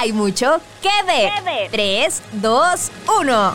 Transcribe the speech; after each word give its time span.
Hay 0.00 0.14
mucho 0.14 0.62
que 0.80 0.88
ver. 1.06 1.30
3, 1.70 2.22
2, 2.40 2.90
1. 3.20 3.54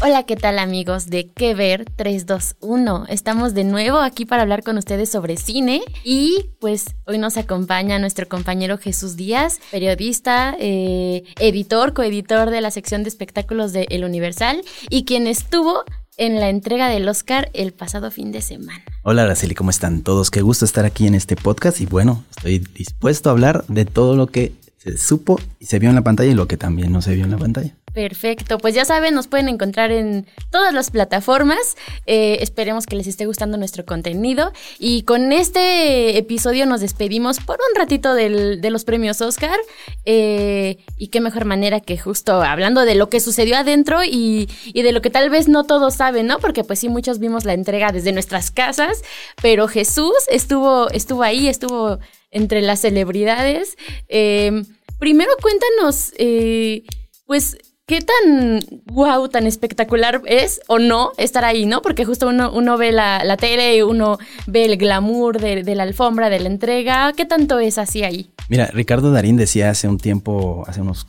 Hola, 0.00 0.22
¿qué 0.22 0.36
tal 0.36 0.60
amigos 0.60 1.10
de 1.10 1.32
Que 1.32 1.54
Ver 1.54 1.84
321? 1.84 3.06
Estamos 3.08 3.52
de 3.52 3.64
nuevo 3.64 3.98
aquí 3.98 4.26
para 4.26 4.42
hablar 4.42 4.62
con 4.62 4.78
ustedes 4.78 5.10
sobre 5.10 5.36
cine 5.36 5.82
y 6.04 6.50
pues 6.60 6.94
hoy 7.06 7.18
nos 7.18 7.36
acompaña 7.36 7.98
nuestro 7.98 8.28
compañero 8.28 8.78
Jesús 8.78 9.16
Díaz, 9.16 9.58
periodista, 9.72 10.54
eh, 10.60 11.24
editor, 11.40 11.94
coeditor 11.94 12.50
de 12.50 12.60
la 12.60 12.70
sección 12.70 13.02
de 13.02 13.08
espectáculos 13.08 13.72
de 13.72 13.88
El 13.90 14.04
Universal 14.04 14.62
y 14.88 15.04
quien 15.04 15.26
estuvo 15.26 15.82
en 16.16 16.40
la 16.40 16.48
entrega 16.48 16.88
del 16.88 17.08
Oscar 17.08 17.50
el 17.54 17.72
pasado 17.72 18.10
fin 18.10 18.32
de 18.32 18.42
semana. 18.42 18.84
Hola 19.02 19.24
Araceli, 19.24 19.54
¿cómo 19.54 19.70
están 19.70 20.02
todos? 20.02 20.30
Qué 20.30 20.42
gusto 20.42 20.64
estar 20.64 20.84
aquí 20.84 21.06
en 21.06 21.14
este 21.14 21.36
podcast 21.36 21.80
y 21.80 21.86
bueno, 21.86 22.24
estoy 22.36 22.58
dispuesto 22.58 23.28
a 23.28 23.32
hablar 23.32 23.64
de 23.68 23.84
todo 23.84 24.16
lo 24.16 24.26
que 24.26 24.52
se 24.78 24.96
supo 24.96 25.40
y 25.58 25.66
se 25.66 25.78
vio 25.78 25.88
en 25.88 25.94
la 25.94 26.02
pantalla 26.02 26.30
y 26.30 26.34
lo 26.34 26.46
que 26.46 26.56
también 26.56 26.92
no 26.92 27.02
se 27.02 27.14
vio 27.14 27.24
en 27.24 27.30
la 27.30 27.38
pantalla. 27.38 27.74
Perfecto, 27.94 28.58
pues 28.58 28.74
ya 28.74 28.84
saben, 28.84 29.14
nos 29.14 29.28
pueden 29.28 29.48
encontrar 29.48 29.92
en 29.92 30.26
todas 30.50 30.74
las 30.74 30.90
plataformas. 30.90 31.76
Eh, 32.06 32.38
esperemos 32.40 32.86
que 32.86 32.96
les 32.96 33.06
esté 33.06 33.24
gustando 33.24 33.56
nuestro 33.56 33.84
contenido. 33.84 34.52
Y 34.80 35.02
con 35.02 35.32
este 35.32 36.18
episodio 36.18 36.66
nos 36.66 36.80
despedimos 36.80 37.38
por 37.38 37.60
un 37.70 37.78
ratito 37.78 38.12
de 38.14 38.68
los 38.68 38.84
premios 38.84 39.20
Oscar. 39.20 39.56
Eh, 40.04 40.78
y 40.98 41.06
qué 41.06 41.20
mejor 41.20 41.44
manera 41.44 41.78
que 41.78 41.96
justo 41.96 42.42
hablando 42.42 42.84
de 42.84 42.96
lo 42.96 43.10
que 43.10 43.20
sucedió 43.20 43.56
adentro 43.56 44.02
y, 44.02 44.48
y, 44.66 44.82
de 44.82 44.90
lo 44.90 45.00
que 45.00 45.10
tal 45.10 45.30
vez 45.30 45.46
no 45.46 45.62
todos 45.62 45.94
saben, 45.94 46.26
¿no? 46.26 46.40
Porque 46.40 46.64
pues 46.64 46.80
sí, 46.80 46.88
muchos 46.88 47.20
vimos 47.20 47.44
la 47.44 47.52
entrega 47.52 47.92
desde 47.92 48.10
nuestras 48.10 48.50
casas, 48.50 49.02
pero 49.40 49.68
Jesús 49.68 50.16
estuvo, 50.28 50.90
estuvo 50.90 51.22
ahí, 51.22 51.46
estuvo 51.46 52.00
entre 52.32 52.60
las 52.60 52.80
celebridades. 52.80 53.76
Eh, 54.08 54.64
primero 54.98 55.30
cuéntanos, 55.40 56.12
pues 57.26 57.56
¿Qué 57.86 58.00
tan 58.00 58.60
wow, 58.86 59.28
tan 59.28 59.46
espectacular 59.46 60.22
es 60.24 60.62
o 60.68 60.78
no 60.78 61.12
estar 61.18 61.44
ahí, 61.44 61.66
no? 61.66 61.82
Porque 61.82 62.06
justo 62.06 62.28
uno, 62.28 62.78
ve 62.78 62.92
la, 62.92 63.22
la 63.24 63.36
tele, 63.36 63.84
uno 63.84 64.16
ve 64.46 64.64
el 64.64 64.78
glamour 64.78 65.38
de, 65.38 65.62
la 65.74 65.82
alfombra, 65.82 66.30
de 66.30 66.40
la 66.40 66.48
entrega. 66.48 67.12
¿Qué 67.14 67.26
tanto 67.26 67.58
es 67.58 67.76
así 67.76 68.02
ahí? 68.02 68.30
Mira, 68.48 68.68
Ricardo 68.68 69.12
Darín 69.12 69.36
decía 69.36 69.68
hace 69.68 69.86
un 69.86 69.98
tiempo, 69.98 70.64
hace 70.66 70.80
unos, 70.80 71.06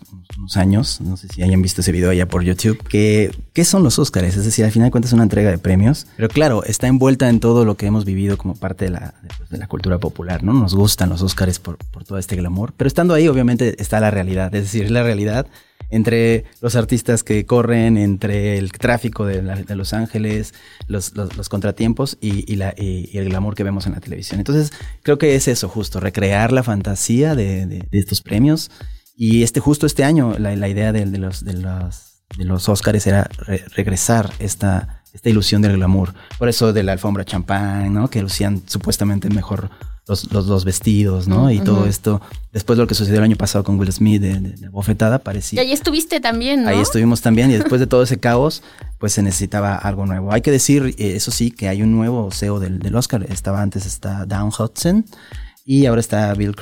años, 0.55 0.99
no 0.99 1.15
sé 1.15 1.29
si 1.29 1.43
hayan 1.43 1.61
visto 1.61 1.79
ese 1.79 1.93
video 1.93 2.09
allá 2.09 2.27
por 2.27 2.43
YouTube, 2.43 2.77
que 2.83 3.31
¿qué 3.53 3.63
son 3.63 3.83
los 3.83 3.97
Óscares? 3.97 4.35
Es 4.35 4.43
decir, 4.43 4.65
al 4.65 4.71
final 4.71 4.87
de 4.87 4.91
cuentas 4.91 5.11
es 5.11 5.13
una 5.13 5.23
entrega 5.23 5.51
de 5.51 5.57
premios, 5.57 6.07
pero 6.17 6.27
claro, 6.27 6.65
está 6.65 6.87
envuelta 6.87 7.29
en 7.29 7.39
todo 7.39 7.63
lo 7.63 7.75
que 7.75 7.85
hemos 7.85 8.03
vivido 8.03 8.37
como 8.37 8.53
parte 8.53 8.85
de 8.85 8.91
la, 8.91 9.13
de, 9.49 9.57
la 9.57 9.67
cultura 9.67 9.97
popular, 9.97 10.43
¿no? 10.43 10.51
Nos 10.51 10.75
gustan 10.75 11.09
los 11.09 11.21
Óscares 11.21 11.59
por, 11.59 11.77
por 11.77 12.03
todo 12.03 12.17
este 12.17 12.35
glamour, 12.35 12.73
pero 12.75 12.89
estando 12.89 13.13
ahí 13.13 13.29
obviamente 13.29 13.81
está 13.81 14.01
la 14.01 14.11
realidad, 14.11 14.53
es 14.53 14.63
decir, 14.63 14.91
la 14.91 15.03
realidad 15.03 15.47
entre 15.89 16.45
los 16.61 16.75
artistas 16.75 17.23
que 17.23 17.45
corren, 17.45 17.97
entre 17.97 18.57
el 18.57 18.71
tráfico 18.71 19.25
de, 19.25 19.41
Los 19.75 19.93
Ángeles, 19.93 20.53
los, 20.87 21.11
contratiempos 21.49 22.17
y, 22.21 22.61
el 22.61 23.25
glamour 23.25 23.55
que 23.55 23.63
vemos 23.63 23.85
en 23.85 23.93
la 23.93 23.99
televisión. 23.99 24.39
Entonces, 24.39 24.71
creo 25.03 25.17
que 25.17 25.35
es 25.35 25.47
eso 25.47 25.69
justo, 25.69 25.99
recrear 25.99 26.51
la 26.51 26.63
fantasía 26.63 27.35
de, 27.35 27.87
estos 27.91 28.21
premios. 28.21 28.71
Y 29.17 29.43
este 29.43 29.59
justo 29.59 29.85
este 29.85 30.03
año, 30.03 30.35
la, 30.37 30.67
idea 30.67 30.91
de, 30.91 31.05
los, 31.05 31.45
de, 31.45 31.53
los, 31.53 32.23
de 32.37 32.45
los 32.45 32.67
Oscars 32.67 33.07
era 33.07 33.29
regresar 33.75 34.31
esta, 34.39 35.03
esta 35.13 35.29
ilusión 35.29 35.61
del 35.61 35.77
glamour. 35.77 36.13
Por 36.37 36.49
eso 36.49 36.73
de 36.73 36.83
la 36.83 36.91
alfombra 36.91 37.23
champán, 37.23 37.93
¿no? 37.93 38.09
Que 38.09 38.21
lucían 38.21 38.63
supuestamente 38.67 39.29
mejor 39.29 39.69
los, 40.07 40.31
los, 40.31 40.65
vestidos, 40.65 41.27
¿no? 41.27 41.49
Y 41.49 41.59
todo 41.59 41.85
esto. 41.85 42.21
Después 42.53 42.77
de 42.77 42.83
lo 42.83 42.87
que 42.87 42.93
sucedió 42.93 43.17
el 43.17 43.23
año 43.23 43.35
pasado 43.35 43.63
con 43.63 43.79
Will 43.79 43.91
Smith 43.91 44.21
de, 44.21 44.69
bofetada, 44.69 45.19
parecía. 45.19 45.63
Y 45.63 45.67
ahí 45.67 45.71
estuviste 45.73 46.19
también, 46.19 46.63
¿no? 46.63 46.69
Ahí 46.69 46.79
estuvimos 46.79 47.21
también. 47.21 47.49
Y 47.49 47.55
después 47.55 47.81
de 47.81 47.87
todo 47.87 48.03
ese 48.03 48.19
caos, 48.19 48.61
pues 48.99 49.13
se 49.13 49.23
necesitaba 49.23 49.75
algo 49.75 50.05
nuevo. 50.05 50.31
Hay 50.31 50.41
que 50.41 50.51
decir, 50.51 50.95
eh, 50.97 51.15
eso 51.15 51.31
sí, 51.31 51.51
que 51.51 51.67
hay 51.67 51.81
un 51.81 51.91
nuevo 51.91 52.29
CEO 52.31 52.59
del, 52.59 52.79
del 52.79 52.95
Oscar. 52.95 53.25
Estaba 53.29 53.61
antes, 53.61 53.85
está 53.85 54.25
Down 54.25 54.51
Hudson. 54.57 55.05
Y 55.67 55.87
ahora 55.87 55.99
está 55.99 56.31
Bill, 56.35 56.55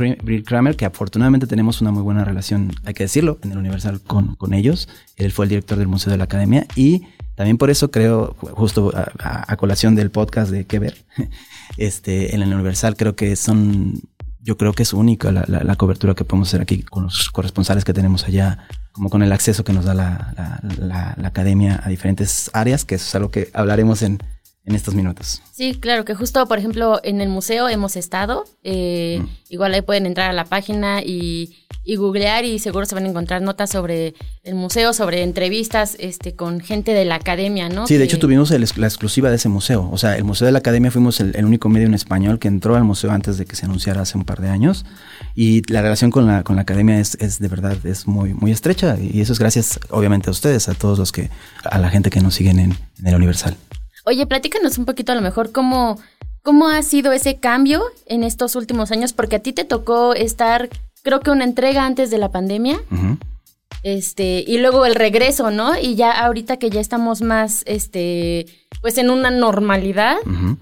Kramer, 0.45 0.77
que 0.77 0.85
afortunadamente 0.85 1.45
tenemos 1.45 1.81
una 1.81 1.91
muy 1.91 2.01
buena 2.01 2.23
relación, 2.23 2.71
hay 2.85 2.93
que 2.93 3.03
decirlo, 3.03 3.37
en 3.43 3.51
el 3.51 3.57
Universal 3.57 3.99
con, 3.99 4.35
con 4.35 4.53
ellos. 4.53 4.87
Él 5.17 5.33
fue 5.33 5.43
el 5.43 5.49
director 5.49 5.77
del 5.77 5.89
Museo 5.89 6.09
de 6.11 6.17
la 6.17 6.23
Academia 6.23 6.65
y 6.77 7.03
también 7.35 7.57
por 7.57 7.69
eso 7.69 7.91
creo, 7.91 8.35
justo 8.51 8.91
a, 8.95 9.55
colación 9.57 9.95
del 9.95 10.11
podcast 10.11 10.51
de 10.51 10.65
Que 10.65 10.79
Ver, 10.79 11.05
este, 11.77 12.35
en 12.35 12.41
el 12.41 12.53
Universal 12.53 12.95
creo 12.95 13.15
que 13.15 13.35
son, 13.35 14.01
yo 14.41 14.57
creo 14.57 14.73
que 14.73 14.83
es 14.83 14.93
única 14.93 15.31
la, 15.31 15.75
cobertura 15.75 16.13
que 16.13 16.25
podemos 16.25 16.49
hacer 16.49 16.61
aquí 16.61 16.83
con 16.83 17.03
los 17.03 17.29
corresponsales 17.29 17.85
que 17.85 17.93
tenemos 17.93 18.25
allá, 18.25 18.67
como 18.91 19.09
con 19.09 19.23
el 19.23 19.31
acceso 19.31 19.63
que 19.63 19.73
nos 19.73 19.85
da 19.85 19.93
la, 19.93 20.59
la 20.77 21.27
academia 21.27 21.81
a 21.83 21.89
diferentes 21.89 22.51
áreas, 22.53 22.85
que 22.85 22.95
eso 22.95 23.05
es 23.05 23.15
algo 23.15 23.31
que 23.31 23.49
hablaremos 23.53 24.01
en, 24.03 24.19
en 24.65 24.75
estos 24.75 24.95
minutos. 24.95 25.41
Sí, 25.51 25.75
claro, 25.75 26.05
que 26.05 26.15
justo, 26.15 26.45
por 26.47 26.57
ejemplo, 26.57 27.01
en 27.03 27.19
el 27.19 27.29
museo 27.29 27.67
hemos 27.67 27.95
estado. 27.95 28.45
Eh, 28.63 29.19
mm. 29.21 29.27
Igual 29.49 29.73
ahí 29.73 29.81
pueden 29.81 30.05
entrar 30.05 30.29
a 30.29 30.33
la 30.33 30.45
página 30.45 31.01
y, 31.03 31.57
googlear 31.85 32.45
y 32.45 32.59
seguro 32.59 32.85
se 32.85 32.95
van 32.95 33.03
a 33.05 33.09
encontrar 33.09 33.41
notas 33.41 33.69
sobre 33.69 34.15
el 34.43 34.55
museo, 34.55 34.93
sobre 34.93 35.21
entrevistas 35.21 35.97
este, 35.99 36.33
con 36.33 36.61
gente 36.61 36.93
de 36.93 37.03
la 37.03 37.15
academia, 37.15 37.67
¿no? 37.67 37.85
Sí, 37.87 37.97
de 37.97 38.05
hecho 38.05 38.19
tuvimos 38.19 38.51
la 38.51 38.87
exclusiva 38.87 39.29
de 39.29 39.35
ese 39.35 39.49
museo. 39.49 39.89
O 39.91 39.97
sea, 39.97 40.15
el 40.15 40.23
Museo 40.23 40.45
de 40.45 40.53
la 40.53 40.59
Academia 40.59 40.91
fuimos 40.91 41.19
el, 41.19 41.43
único 41.43 41.67
medio 41.67 41.87
en 41.87 41.93
español 41.93 42.39
que 42.39 42.47
entró 42.47 42.77
al 42.77 42.85
museo 42.85 43.11
antes 43.11 43.37
de 43.37 43.45
que 43.45 43.57
se 43.57 43.65
anunciara 43.65 44.01
hace 44.01 44.17
un 44.17 44.23
par 44.23 44.39
de 44.39 44.49
años. 44.49 44.85
Y 45.35 45.69
la 45.71 45.81
relación 45.81 46.09
con 46.09 46.25
la, 46.25 46.43
con 46.43 46.55
la 46.55 46.61
academia 46.61 46.99
es, 46.99 47.15
es 47.19 47.39
de 47.39 47.49
verdad, 47.49 47.77
es 47.85 48.07
muy, 48.07 48.33
muy 48.33 48.51
estrecha. 48.51 48.97
Y 48.99 49.19
eso 49.19 49.33
es 49.33 49.39
gracias, 49.39 49.79
obviamente, 49.89 50.29
a 50.29 50.31
ustedes, 50.31 50.69
a 50.69 50.73
todos 50.73 50.97
los 50.97 51.11
que, 51.11 51.29
a 51.65 51.77
la 51.79 51.89
gente 51.89 52.09
que 52.09 52.21
nos 52.21 52.33
siguen 52.33 52.59
en, 52.59 52.77
en 52.99 53.07
el 53.07 53.15
Universal. 53.15 53.57
Oye, 54.05 54.25
platícanos 54.25 54.77
un 54.77 54.85
poquito 54.85 55.11
a 55.11 55.15
lo 55.15 55.21
mejor 55.21 55.51
cómo, 55.51 55.97
cómo 56.41 56.67
ha 56.67 56.81
sido 56.81 57.11
ese 57.13 57.39
cambio 57.39 57.83
en 58.05 58.23
estos 58.23 58.55
últimos 58.55 58.91
años, 58.91 59.13
porque 59.13 59.37
a 59.37 59.39
ti 59.39 59.53
te 59.53 59.63
tocó 59.63 60.13
estar, 60.13 60.69
creo 61.03 61.21
que 61.21 61.31
una 61.31 61.45
entrega 61.45 61.85
antes 61.85 62.11
de 62.11 62.17
la 62.17 62.29
pandemia. 62.29 62.79
Este, 63.81 64.45
y 64.47 64.59
luego 64.59 64.85
el 64.85 64.95
regreso, 64.95 65.51
¿no? 65.51 65.77
Y 65.77 65.95
ya 65.95 66.11
ahorita 66.11 66.55
que 66.55 66.69
ya 66.69 66.79
estamos 66.79 67.21
más, 67.21 67.63
este, 67.65 68.45
pues 68.81 68.97
en 68.97 69.09
una 69.09 69.29
normalidad, 69.29 70.17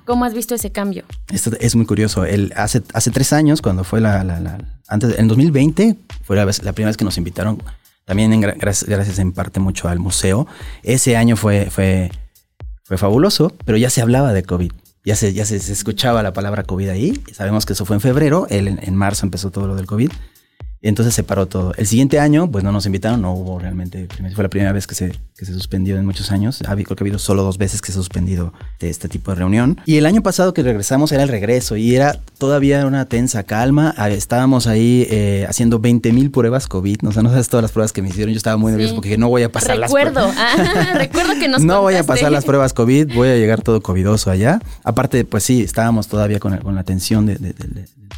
¿cómo 0.06 0.26
has 0.26 0.34
visto 0.34 0.56
ese 0.56 0.72
cambio? 0.72 1.04
Esto 1.32 1.52
es 1.60 1.76
muy 1.76 1.86
curioso. 1.86 2.26
El, 2.26 2.52
hace, 2.56 2.82
hace 2.94 3.12
tres 3.12 3.32
años, 3.32 3.62
cuando 3.62 3.84
fue 3.84 4.02
la, 4.02 4.24
la, 4.24 4.58
antes, 4.88 5.20
en 5.20 5.28
2020, 5.28 5.98
fue 6.24 6.36
la, 6.36 6.46
vez, 6.46 6.64
la 6.64 6.74
primera 6.74 6.90
vez 6.90 6.98
que 6.98 7.06
nos 7.06 7.18
invitaron, 7.18 7.62
también 8.06 8.40
gracias, 8.42 8.90
gracias 8.90 9.20
en 9.20 9.34
parte 9.34 9.60
mucho 9.60 9.88
al 9.88 10.00
museo. 10.00 10.48
Ese 10.82 11.16
año 11.16 11.36
fue, 11.36 11.70
fue 11.70 12.12
fue 12.92 12.98
fabuloso, 12.98 13.54
pero 13.64 13.78
ya 13.78 13.90
se 13.90 14.02
hablaba 14.02 14.34
de 14.34 14.44
COVID. 14.44 14.70
Ya 15.06 15.16
se, 15.16 15.32
ya 15.32 15.46
se, 15.46 15.56
escuchaba 15.56 16.22
la 16.24 16.34
palabra 16.34 16.64
COVID 16.64 16.90
ahí. 16.90 17.24
Sabemos 17.32 17.66
que 17.66 17.72
eso 17.72 17.86
fue 17.86 17.96
en 17.96 18.02
febrero. 18.02 18.48
en, 18.50 18.80
en 18.82 18.96
marzo 18.98 19.26
empezó 19.26 19.50
todo 19.50 19.66
lo 19.66 19.76
del 19.76 19.86
COVID. 19.86 20.12
Entonces 20.84 21.14
se 21.14 21.24
paró 21.24 21.46
todo. 21.46 21.74
El 21.78 21.86
siguiente 21.86 22.20
año, 22.20 22.50
pues 22.50 22.64
no 22.64 22.72
nos 22.72 22.88
invitaron, 22.88 23.22
no 23.22 23.34
hubo 23.34 23.60
realmente. 23.60 24.08
Fue 24.34 24.44
la 24.44 24.50
primera 24.50 24.72
vez 24.72 24.88
que 24.88 24.96
se, 24.96 25.12
que 25.38 25.46
se 25.46 25.54
suspendió 25.54 25.98
en 25.98 26.06
muchos 26.06 26.32
años. 26.32 26.60
Creo 26.60 26.84
que 26.84 26.94
ha 26.94 27.04
habido 27.04 27.20
solo 27.20 27.44
dos 27.44 27.60
veces 27.60 27.82
que 27.82 27.92
se 27.92 28.00
ha 28.00 28.02
suspendido 28.02 28.52
de 28.80 28.90
este 28.90 29.08
tipo 29.08 29.30
de 29.32 29.36
reunión. 29.36 29.80
Y 29.86 29.98
el 29.98 30.08
año 30.08 30.24
pasado 30.24 30.56
que 30.56 30.64
regresamos 30.64 31.12
era 31.12 31.22
el 31.22 31.30
regreso 31.30 31.78
y 31.78 31.96
era 31.96 32.20
todavía 32.40 32.88
una 32.88 33.06
tensa 33.06 33.44
calma. 33.44 33.94
Ah, 33.96 34.10
estábamos 34.10 34.66
ahí 34.66 35.06
eh, 35.12 35.46
haciendo 35.48 35.78
20 35.78 36.12
mil 36.14 36.32
pruebas 36.32 36.68
COVID. 36.68 37.08
O 37.08 37.12
sea, 37.12 37.22
no 37.22 37.30
sabes 37.30 37.48
todas 37.48 37.62
las 37.62 37.72
pruebas 37.72 37.94
que 37.94 38.02
me 38.02 38.10
hicieron. 38.10 38.34
Yo 38.34 38.38
estaba 38.38 38.58
muy 38.58 38.72
nervioso 38.72 38.96
porque 38.96 39.20
no 39.20 39.30
voy 39.30 39.44
a 39.44 39.52
pasar 39.52 39.78
las 39.78 39.92
pruebas. 39.92 40.34
Ah, 40.36 40.94
recuerdo 40.96 41.34
que 41.40 41.48
nos 41.48 41.62
No 41.72 41.82
voy 41.82 41.94
a 41.94 42.04
pasar 42.04 42.32
las 42.32 42.44
pruebas 42.44 42.74
COVID, 42.74 43.14
voy 43.14 43.30
a 43.30 43.36
llegar 43.36 43.62
todo 43.62 43.82
covidoso 43.82 44.32
allá. 44.32 44.60
Aparte, 44.84 45.26
pues 45.26 45.44
sí, 45.44 45.62
estábamos 45.62 46.08
todavía 46.08 46.40
con, 46.40 46.58
con 46.58 46.74
la 46.74 46.84
tensión 46.84 47.28
de, 47.28 47.36
de, 47.36 47.54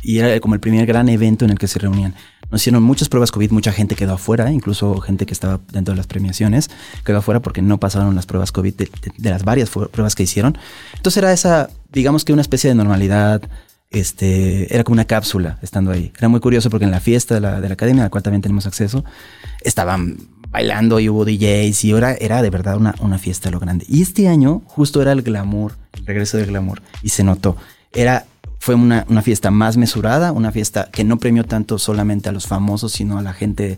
y 0.02 0.20
era 0.20 0.40
como 0.40 0.54
el 0.54 0.60
primer 0.60 0.86
gran 0.86 1.10
evento 1.10 1.46
en 1.46 1.52
el 1.52 1.60
que 1.60 1.68
se 1.68 1.80
reunían. 1.80 2.14
Nos 2.54 2.62
hicieron 2.62 2.84
muchas 2.84 3.10
pruebas 3.10 3.32
COVID, 3.32 3.50
mucha 3.50 3.72
gente 3.72 3.96
quedó 3.96 4.14
afuera, 4.14 4.52
incluso 4.52 5.00
gente 5.00 5.26
que 5.26 5.34
estaba 5.34 5.60
dentro 5.72 5.94
de 5.94 5.98
las 5.98 6.06
premiaciones 6.06 6.70
quedó 7.04 7.18
afuera 7.18 7.42
porque 7.42 7.64
no 7.64 7.80
pasaron 7.80 8.14
las 8.14 8.28
pruebas 8.28 8.52
COVID 8.52 8.76
de, 8.76 8.90
las 9.18 9.44
varias 9.44 9.72
pruebas 9.72 10.14
que 10.14 10.22
hicieron. 10.22 10.56
Entonces 10.96 11.18
era 11.18 11.34
esa, 11.34 11.72
digamos 11.92 12.24
que 12.24 12.32
una 12.32 12.44
especie 12.44 12.70
de 12.70 12.76
normalidad, 12.76 13.42
este, 13.90 14.72
era 14.72 14.84
como 14.84 14.94
una 14.94 15.06
cápsula 15.06 15.58
estando 15.64 15.90
ahí. 15.90 16.14
Era 16.16 16.28
muy 16.28 16.42
curioso 16.42 16.70
porque 16.70 16.86
en 16.86 16.92
la 16.92 17.00
fiesta 17.00 17.34
de 17.34 17.42
la, 17.42 17.60
de 17.60 17.70
la 17.70 17.74
academia, 17.74 18.04
a 18.04 18.06
la 18.06 18.10
cual 18.12 18.22
también 18.22 18.44
tenemos 18.44 18.68
acceso, 18.68 19.04
estaban 19.62 20.18
bailando 20.52 21.00
y 21.00 21.10
hubo 21.10 21.26
DJs 21.26 21.86
y 21.86 21.92
ahora 21.94 22.14
era 22.14 22.44
de 22.44 22.52
verdad 22.52 22.78
una, 22.78 22.94
una 23.00 23.18
fiesta 23.18 23.50
lo 23.50 23.60
grande. 23.60 23.84
Y 23.90 24.04
este 24.04 24.28
año 24.28 24.62
justo 24.68 25.02
era 25.02 25.12
el 25.12 25.24
glamour, 25.24 25.76
el 25.94 26.06
regreso 26.06 26.38
del 26.38 26.46
glamour 26.46 26.84
y 27.02 27.10
se 27.10 27.24
notó. 27.24 27.58
Era 27.92 28.28
fue 28.64 28.76
una, 28.76 29.06
una, 29.10 29.22
fiesta 29.22 29.52
más 29.52 29.76
mesurada, 29.76 30.32
una 30.32 30.50
fiesta 30.54 30.88
que 30.90 31.04
no 31.04 31.18
premió 31.18 31.44
tanto 31.44 31.78
solamente 31.78 32.30
a 32.30 32.32
los 32.32 32.48
famosos, 32.48 32.94
sino 32.94 33.18
a 33.18 33.22
la 33.22 33.34
gente 33.34 33.78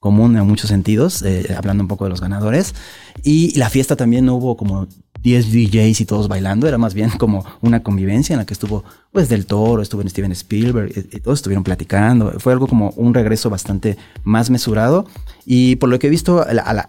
común 0.00 0.36
en 0.36 0.44
muchos 0.44 0.70
sentidos, 0.70 1.22
eh, 1.22 1.54
hablando 1.56 1.84
un 1.84 1.88
poco 1.88 2.02
de 2.02 2.10
los 2.10 2.20
ganadores. 2.20 2.74
Y 3.22 3.56
la 3.56 3.70
fiesta 3.70 3.94
también 3.94 4.26
no 4.26 4.34
hubo 4.34 4.56
como 4.56 4.88
10 5.22 5.52
DJs 5.52 6.00
y 6.00 6.04
todos 6.04 6.26
bailando, 6.26 6.66
era 6.66 6.78
más 6.78 6.94
bien 6.94 7.10
como 7.18 7.44
una 7.60 7.84
convivencia 7.84 8.34
en 8.34 8.40
la 8.40 8.44
que 8.44 8.54
estuvo 8.54 8.82
pues 9.12 9.28
Del 9.28 9.46
Toro, 9.46 9.80
estuvo 9.80 10.02
en 10.02 10.10
Steven 10.10 10.32
Spielberg, 10.32 10.90
y, 10.96 11.20
todos 11.20 11.38
estuvieron 11.38 11.62
platicando, 11.62 12.32
fue 12.40 12.52
algo 12.52 12.66
como 12.66 12.90
un 12.96 13.14
regreso 13.14 13.50
bastante 13.50 13.96
más 14.24 14.50
mesurado 14.50 15.06
y 15.46 15.76
por 15.76 15.88
lo 15.88 16.00
que 16.00 16.08
he 16.08 16.10
visto 16.10 16.44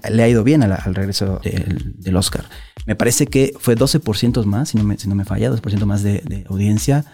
le 0.10 0.24
ha 0.24 0.28
ido 0.28 0.44
bien 0.44 0.64
al 0.64 0.96
regreso 0.96 1.40
del, 1.44 2.16
Oscar. 2.18 2.46
Me 2.88 2.96
parece 2.96 3.28
que 3.28 3.54
fue 3.60 3.78
12% 3.78 4.44
más, 4.46 4.70
si 4.70 4.80
no 4.80 4.84
me, 4.84 4.98
si 4.98 5.08
no 5.08 5.14
me 5.14 5.26
falla, 5.26 5.52
12% 5.52 5.86
más 5.86 6.02
de, 6.02 6.24
de 6.26 6.44
audiencia 6.50 7.06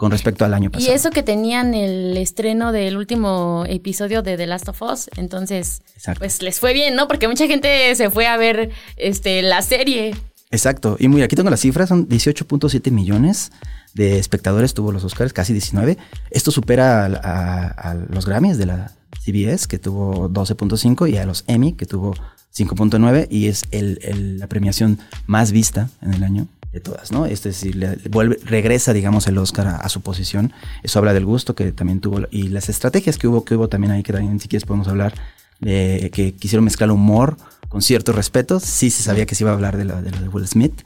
con 0.00 0.10
respecto 0.10 0.46
al 0.46 0.54
año 0.54 0.70
pasado. 0.70 0.90
Y 0.90 0.94
eso 0.94 1.10
que 1.10 1.22
tenían 1.22 1.74
el 1.74 2.16
estreno 2.16 2.72
del 2.72 2.96
último 2.96 3.66
episodio 3.68 4.22
de 4.22 4.38
The 4.38 4.46
Last 4.46 4.66
of 4.70 4.80
Us, 4.80 5.10
entonces 5.18 5.82
pues 6.16 6.40
les 6.40 6.58
fue 6.58 6.72
bien, 6.72 6.94
¿no? 6.94 7.06
Porque 7.06 7.28
mucha 7.28 7.46
gente 7.46 7.94
se 7.94 8.08
fue 8.08 8.26
a 8.26 8.38
ver 8.38 8.70
este 8.96 9.42
la 9.42 9.60
serie. 9.60 10.16
Exacto. 10.50 10.96
Y 10.98 11.08
muy 11.08 11.20
aquí 11.20 11.36
tengo 11.36 11.50
las 11.50 11.60
cifras, 11.60 11.90
son 11.90 12.08
18.7 12.08 12.90
millones 12.90 13.52
de 13.92 14.18
espectadores 14.18 14.72
tuvo 14.72 14.90
los 14.90 15.04
Oscars, 15.04 15.34
casi 15.34 15.52
19. 15.52 15.98
Esto 16.30 16.50
supera 16.50 17.04
a, 17.04 17.94
los 18.08 18.24
Grammys 18.24 18.56
de 18.56 18.64
la 18.64 18.92
CBS, 19.22 19.68
que 19.68 19.78
tuvo 19.78 20.30
12.5, 20.30 21.10
y 21.10 21.18
a 21.18 21.26
los 21.26 21.44
Emmy, 21.46 21.74
que 21.74 21.84
tuvo 21.84 22.14
5.9, 22.56 23.26
y 23.28 23.48
es 23.48 23.64
la 23.70 24.46
premiación 24.46 24.98
más 25.26 25.52
vista 25.52 25.90
en 26.00 26.14
el 26.14 26.24
año 26.24 26.48
de 26.72 26.80
todas, 26.80 27.10
¿no? 27.10 27.26
Es 27.26 27.42
decir, 27.42 27.98
vuelve, 28.10 28.38
regresa, 28.44 28.92
digamos, 28.92 29.26
el 29.26 29.38
Oscar 29.38 29.66
a, 29.68 29.88
su 29.88 30.02
posición. 30.02 30.52
Eso 30.82 30.98
habla 30.98 31.12
del 31.12 31.24
gusto 31.24 31.54
que 31.54 31.72
también 31.72 32.00
tuvo 32.00 32.20
y 32.30 32.48
las 32.48 32.68
estrategias 32.68 33.18
que 33.18 33.26
hubo, 33.26 33.44
que 33.44 33.56
hubo 33.56 33.68
también 33.68 33.92
ahí, 33.92 34.02
que 34.02 34.12
también 34.12 34.38
si 34.38 34.48
quieres 34.48 34.64
podemos 34.64 34.88
hablar, 34.88 35.14
de 35.58 36.10
que 36.12 36.32
quisieron 36.32 36.64
mezclar 36.64 36.90
humor 36.90 37.36
con 37.68 37.82
cierto 37.82 38.12
respeto. 38.12 38.60
Sí 38.60 38.90
se 38.90 39.02
sabía 39.02 39.26
que 39.26 39.34
se 39.34 39.44
iba 39.44 39.50
a 39.50 39.54
hablar 39.54 39.76
de 39.76 39.84
lo 39.84 40.00
de, 40.00 40.10
de 40.10 40.28
Will 40.28 40.46
Smith. 40.46 40.82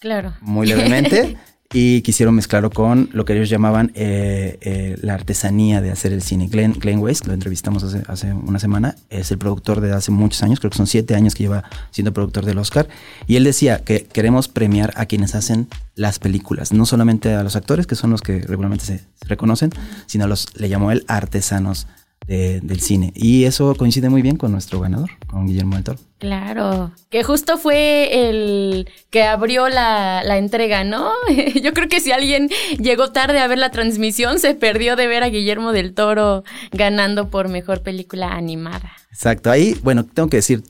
Claro. 0.00 0.34
Muy 0.40 0.66
levemente. 0.66 1.36
y 1.72 2.00
quisieron 2.00 2.34
mezclarlo 2.34 2.70
con 2.70 3.10
lo 3.12 3.26
que 3.26 3.34
ellos 3.34 3.50
llamaban 3.50 3.92
eh, 3.94 4.58
eh, 4.62 4.96
la 5.02 5.12
artesanía 5.12 5.82
de 5.82 5.90
hacer 5.90 6.14
el 6.14 6.22
cine. 6.22 6.48
Glenn, 6.48 6.72
Glenn 6.72 6.98
Weiss, 6.98 7.26
lo 7.26 7.34
entrevistamos 7.34 7.82
hace, 7.82 8.02
hace, 8.08 8.32
una 8.32 8.58
semana, 8.58 8.96
es 9.10 9.30
el 9.30 9.38
productor 9.38 9.82
de 9.82 9.92
hace 9.92 10.10
muchos 10.10 10.42
años, 10.42 10.60
creo 10.60 10.70
que 10.70 10.78
son 10.78 10.86
siete 10.86 11.14
años 11.14 11.34
que 11.34 11.42
lleva 11.42 11.64
siendo 11.90 12.14
productor 12.14 12.46
del 12.46 12.56
Oscar, 12.56 12.88
y 13.26 13.36
él 13.36 13.44
decía 13.44 13.84
que 13.84 14.06
queremos 14.06 14.48
premiar 14.48 14.94
a 14.96 15.04
quienes 15.04 15.34
hacen 15.34 15.68
las 15.94 16.18
películas, 16.18 16.72
no 16.72 16.86
solamente 16.86 17.34
a 17.34 17.42
los 17.42 17.54
actores, 17.54 17.86
que 17.86 17.96
son 17.96 18.10
los 18.10 18.22
que 18.22 18.40
regularmente 18.40 18.86
se, 18.86 19.00
reconocen, 19.26 19.70
sino 20.06 20.24
a 20.24 20.28
los, 20.28 20.48
le 20.58 20.70
llamó 20.70 20.90
él, 20.90 21.04
artesanos 21.06 21.86
del 22.28 22.80
cine. 22.80 23.12
Y 23.14 23.44
eso 23.44 23.74
coincide 23.74 24.10
muy 24.10 24.20
bien 24.20 24.36
con 24.36 24.52
nuestro 24.52 24.80
ganador, 24.80 25.10
con 25.26 25.46
Guillermo 25.46 25.76
del 25.76 25.84
Toro. 25.84 25.98
Claro, 26.18 26.92
que 27.10 27.22
justo 27.24 27.56
fue 27.56 28.28
el 28.28 28.90
que 29.08 29.22
abrió 29.22 29.68
la, 29.68 30.22
la, 30.24 30.36
entrega, 30.36 30.84
¿no? 30.84 31.10
Yo 31.62 31.72
creo 31.72 31.88
que 31.88 32.00
si 32.00 32.12
alguien 32.12 32.50
llegó 32.78 33.12
tarde 33.12 33.38
a 33.38 33.46
ver 33.46 33.58
la 33.58 33.70
transmisión, 33.70 34.40
se 34.40 34.54
perdió 34.54 34.94
de 34.94 35.06
ver 35.06 35.22
a 35.22 35.30
Guillermo 35.30 35.72
del 35.72 35.94
Toro 35.94 36.44
ganando 36.72 37.30
por 37.30 37.48
mejor 37.48 37.82
película 37.82 38.32
animada. 38.32 38.92
Exacto, 39.10 39.50
ahí, 39.50 39.78
bueno, 39.82 40.04
tengo 40.04 40.28
que 40.28 40.36
decir, 40.36 40.62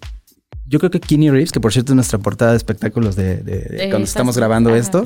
yo 0.66 0.78
creo 0.78 0.90
que 0.90 1.00
Kenny 1.00 1.28
Reeves, 1.31 1.50
que 1.50 1.61
por 1.61 1.72
cierto 1.72 1.93
es 1.93 1.96
nuestra 1.96 2.19
portada 2.19 2.52
de 2.52 2.58
espectáculos 2.58 3.16
de, 3.16 3.88
cuando 3.90 4.04
estamos 4.04 4.37
grabando 4.37 4.76
esto, 4.76 5.04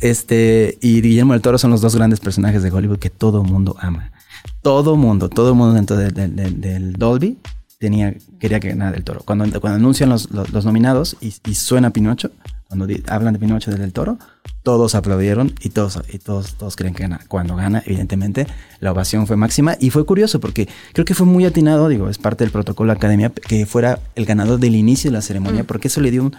este, 0.00 0.78
y 0.80 1.02
Guillermo 1.02 1.34
del 1.34 1.42
Toro 1.42 1.58
son 1.58 1.72
los 1.72 1.82
dos 1.82 1.94
grandes 1.94 2.20
personajes 2.20 2.62
de 2.62 2.70
Hollywood 2.70 2.98
que 2.98 3.10
todo 3.10 3.42
mundo 3.44 3.76
ama 3.80 4.12
todo 4.62 4.96
mundo, 4.96 5.28
todo 5.28 5.54
mundo 5.54 5.74
dentro 5.74 5.96
del 5.96 6.92
Dolby 6.94 7.38
tenía, 7.80 8.14
quería 8.38 8.60
que 8.60 8.68
ganara 8.68 8.92
del 8.92 9.04
toro. 9.04 9.22
Cuando, 9.24 9.44
cuando 9.60 9.76
anuncian 9.78 10.10
los, 10.10 10.30
los, 10.30 10.64
nominados 10.64 11.16
y, 11.20 11.54
suena 11.54 11.90
Pinocho, 11.90 12.30
cuando 12.68 12.86
hablan 13.08 13.32
de 13.32 13.40
Pinocho 13.40 13.70
del 13.70 13.92
toro, 13.92 14.18
todos 14.62 14.94
aplaudieron 14.94 15.54
y 15.62 15.70
todos, 15.70 16.02
y 16.12 16.18
todos, 16.18 16.54
todos 16.54 16.76
creen 16.76 16.94
que 16.94 17.04
gana. 17.04 17.20
Cuando 17.26 17.56
gana, 17.56 17.82
evidentemente, 17.86 18.46
la 18.80 18.92
ovación 18.92 19.26
fue 19.26 19.36
máxima 19.36 19.76
y 19.80 19.88
fue 19.88 20.04
curioso 20.04 20.40
porque 20.40 20.68
creo 20.92 21.06
que 21.06 21.14
fue 21.14 21.26
muy 21.26 21.46
atinado, 21.46 21.88
digo, 21.88 22.10
es 22.10 22.18
parte 22.18 22.44
del 22.44 22.52
protocolo 22.52 22.92
de 22.92 22.98
academia, 22.98 23.30
que 23.30 23.64
fuera 23.64 23.98
el 24.14 24.26
ganador 24.26 24.60
del 24.60 24.76
inicio 24.76 25.10
de 25.10 25.16
la 25.16 25.22
ceremonia, 25.22 25.62
mm. 25.62 25.66
porque 25.66 25.88
eso 25.88 26.02
le 26.02 26.10
dio 26.10 26.22
un, 26.22 26.36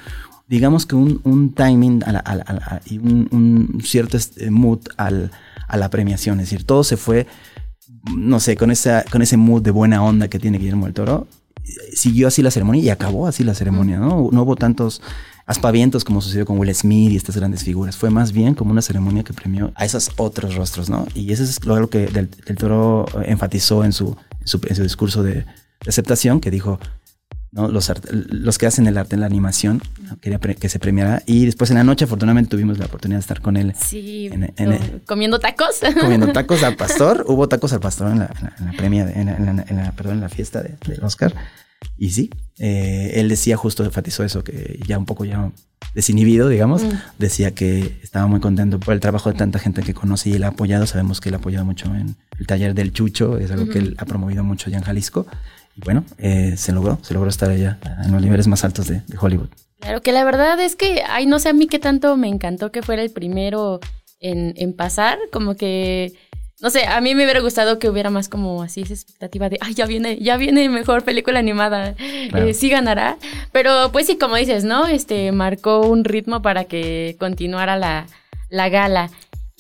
digamos 0.48 0.86
que 0.86 0.96
un, 0.96 1.22
un 1.24 1.54
timing 1.54 2.04
y 2.86 3.00
un, 3.00 3.28
un 3.32 3.82
cierto 3.84 4.16
este, 4.16 4.52
mood 4.52 4.80
al, 4.98 5.32
a 5.68 5.78
la 5.78 5.90
premiación. 5.90 6.40
Es 6.40 6.52
decir, 6.52 6.68
todo 6.68 6.84
se 6.84 6.98
fue 6.98 7.26
no 8.16 8.40
sé, 8.40 8.56
con, 8.56 8.72
esa, 8.72 9.04
con 9.12 9.22
ese 9.22 9.38
mood 9.38 9.62
de 9.62 9.72
buena 9.72 10.04
onda 10.04 10.28
que 10.28 10.40
tiene 10.40 10.58
Guillermo 10.58 10.86
del 10.86 10.94
Toro, 10.94 11.28
siguió 11.94 12.28
así 12.28 12.42
la 12.42 12.52
ceremonia 12.52 12.82
y 12.82 12.90
acabó 12.90 13.28
así 13.28 13.44
la 13.44 13.54
ceremonia, 13.54 14.00
¿no? 14.00 14.30
No 14.32 14.44
hubo 14.44 14.56
tantos 14.56 15.02
aspavientos 15.46 16.04
como 16.04 16.22
sucedió 16.22 16.46
con 16.46 16.58
Will 16.58 16.74
Smith 16.74 17.12
y 17.12 17.16
estas 17.16 17.36
grandes 17.36 17.64
figuras. 17.64 17.98
Fue 17.98 18.10
más 18.10 18.32
bien 18.32 18.54
como 18.54 18.72
una 18.72 18.82
ceremonia 18.82 19.24
que 19.24 19.34
premió 19.34 19.72
a 19.76 19.86
esos 19.86 20.12
otros 20.18 20.56
rostros, 20.56 20.90
¿no? 20.90 21.08
Y 21.14 21.32
eso 21.32 21.44
es 21.44 21.64
lo 21.66 21.90
que 21.90 22.08
del, 22.08 22.30
Toro 22.58 23.06
enfatizó 23.26 23.84
en 23.84 23.92
su, 23.92 24.16
en 24.40 24.48
su, 24.48 24.62
en 24.68 24.76
su 24.76 24.84
discurso 24.84 25.24
de, 25.24 25.34
de 25.34 25.46
aceptación, 25.90 26.40
que 26.40 26.52
dijo, 26.52 26.80
¿no? 27.52 27.68
Los, 27.68 27.92
los 28.12 28.58
que 28.58 28.66
hacen 28.66 28.88
el 28.88 28.98
arte 28.98 29.16
en 29.16 29.22
la 29.22 29.28
animación, 29.28 29.82
quería 30.22 30.40
que 30.40 30.70
se 30.70 30.80
premiara. 30.80 31.22
Y 31.26 31.46
después 31.46 31.70
en 31.72 31.78
la 31.78 31.84
noche, 31.84 32.06
afortunadamente, 32.06 32.50
tuvimos 32.50 32.78
la 32.78 32.86
oportunidad 32.86 33.18
de 33.18 33.22
estar 33.22 33.42
con 33.42 33.58
él. 33.58 33.74
Sí, 33.78 34.30
comiendo 35.06 35.40
tacos. 35.40 35.82
Comiendo 36.00 36.28
tacos 36.34 36.64
al 36.64 36.76
pastor. 36.76 37.26
Hubo 37.28 37.48
tacos 37.48 37.74
al 37.74 37.80
pastor 37.80 38.12
en 38.12 38.20
la, 38.20 38.30
premia, 38.78 39.10
en 39.12 39.26
la, 39.76 39.92
perdón, 39.92 40.16
en 40.16 40.22
la 40.22 40.30
fiesta 40.30 40.62
del 40.62 40.78
de 40.86 41.06
Oscar. 41.06 41.34
Y 41.98 42.12
sí, 42.12 42.30
eh, 42.60 43.14
él 43.16 43.30
decía 43.30 43.58
justo, 43.58 43.84
enfatizó 43.84 44.24
eso, 44.24 44.44
que 44.44 44.80
ya 44.88 44.98
un 44.98 45.06
poco 45.06 45.26
ya 45.26 45.52
desinhibido, 45.96 46.48
digamos, 46.48 46.84
mm. 46.84 46.90
decía 47.18 47.52
que 47.52 48.00
estaba 48.04 48.28
muy 48.28 48.40
contento 48.40 48.80
por 48.80 48.94
el 48.94 49.00
trabajo 49.00 49.32
de 49.32 49.38
tanta 49.38 49.60
gente 49.60 49.82
que 49.82 49.94
conoce 49.94 50.30
y 50.30 50.34
él 50.34 50.44
ha 50.44 50.50
apoyado. 50.50 50.86
Sabemos 50.86 51.22
que 51.22 51.30
él 51.30 51.36
ha 51.36 51.38
apoyado 51.40 51.66
mucho 51.66 51.88
en 51.88 52.16
el 52.40 52.48
taller 52.48 52.76
del 52.76 52.94
Chucho, 52.94 53.38
es 53.38 53.52
algo 53.52 53.68
que 53.68 53.80
él 53.80 53.96
ha 53.98 54.06
promovido 54.06 54.44
mucho 54.44 54.70
allá 54.70 54.78
en 54.78 54.84
Jalisco. 54.84 55.26
Y 55.76 55.82
bueno, 55.84 56.04
eh, 56.18 56.56
se 56.58 56.72
logró, 56.72 57.00
se 57.02 57.14
logró 57.14 57.30
estar 57.30 57.50
allá 57.50 57.80
en 58.04 58.12
los 58.12 58.22
niveles 58.22 58.48
más 58.48 58.64
altos 58.64 58.88
de, 58.88 59.02
Hollywood. 59.20 59.50
Claro 59.80 60.02
que 60.02 60.12
la 60.12 60.24
verdad 60.24 60.60
es 60.60 60.76
que, 60.76 61.04
ay, 61.08 61.26
no 61.26 61.40
sé 61.40 61.50
a 61.50 61.54
mí 61.54 61.68
qué 61.68 61.80
tanto 61.80 62.16
me 62.18 62.28
encantó 62.28 62.72
que 62.72 62.82
fuera 62.82 63.02
el 63.02 63.10
primero 63.10 63.80
en, 64.20 64.54
en 64.58 64.74
pasar, 64.74 65.18
como 65.32 65.56
que 65.56 66.14
no 66.62 66.70
sé, 66.70 66.86
a 66.86 67.02
mí 67.02 67.16
me 67.16 67.24
hubiera 67.24 67.40
gustado 67.40 67.80
que 67.80 67.90
hubiera 67.90 68.12
más 68.12 68.30
como 68.30 68.62
así 68.62 68.82
esa 68.82 68.94
expectativa 68.94 69.50
de, 69.50 69.58
ay, 69.62 69.74
ya 69.74 69.88
viene, 69.88 70.20
ya 70.20 70.38
viene 70.38 70.70
mejor 70.70 71.04
película 71.04 71.40
animada, 71.40 71.96
eh, 71.98 72.54
sí 72.54 72.70
ganará. 72.70 73.18
Pero 73.52 73.92
pues 73.92 74.06
sí, 74.06 74.18
como 74.18 74.36
dices, 74.36 74.64
¿no? 74.64 74.86
Este 74.86 75.32
marcó 75.32 75.82
un 75.82 76.04
ritmo 76.04 76.44
para 76.44 76.66
que 76.66 77.16
continuara 77.20 77.78
la, 77.78 78.06
la 78.50 78.70
gala. 78.70 79.10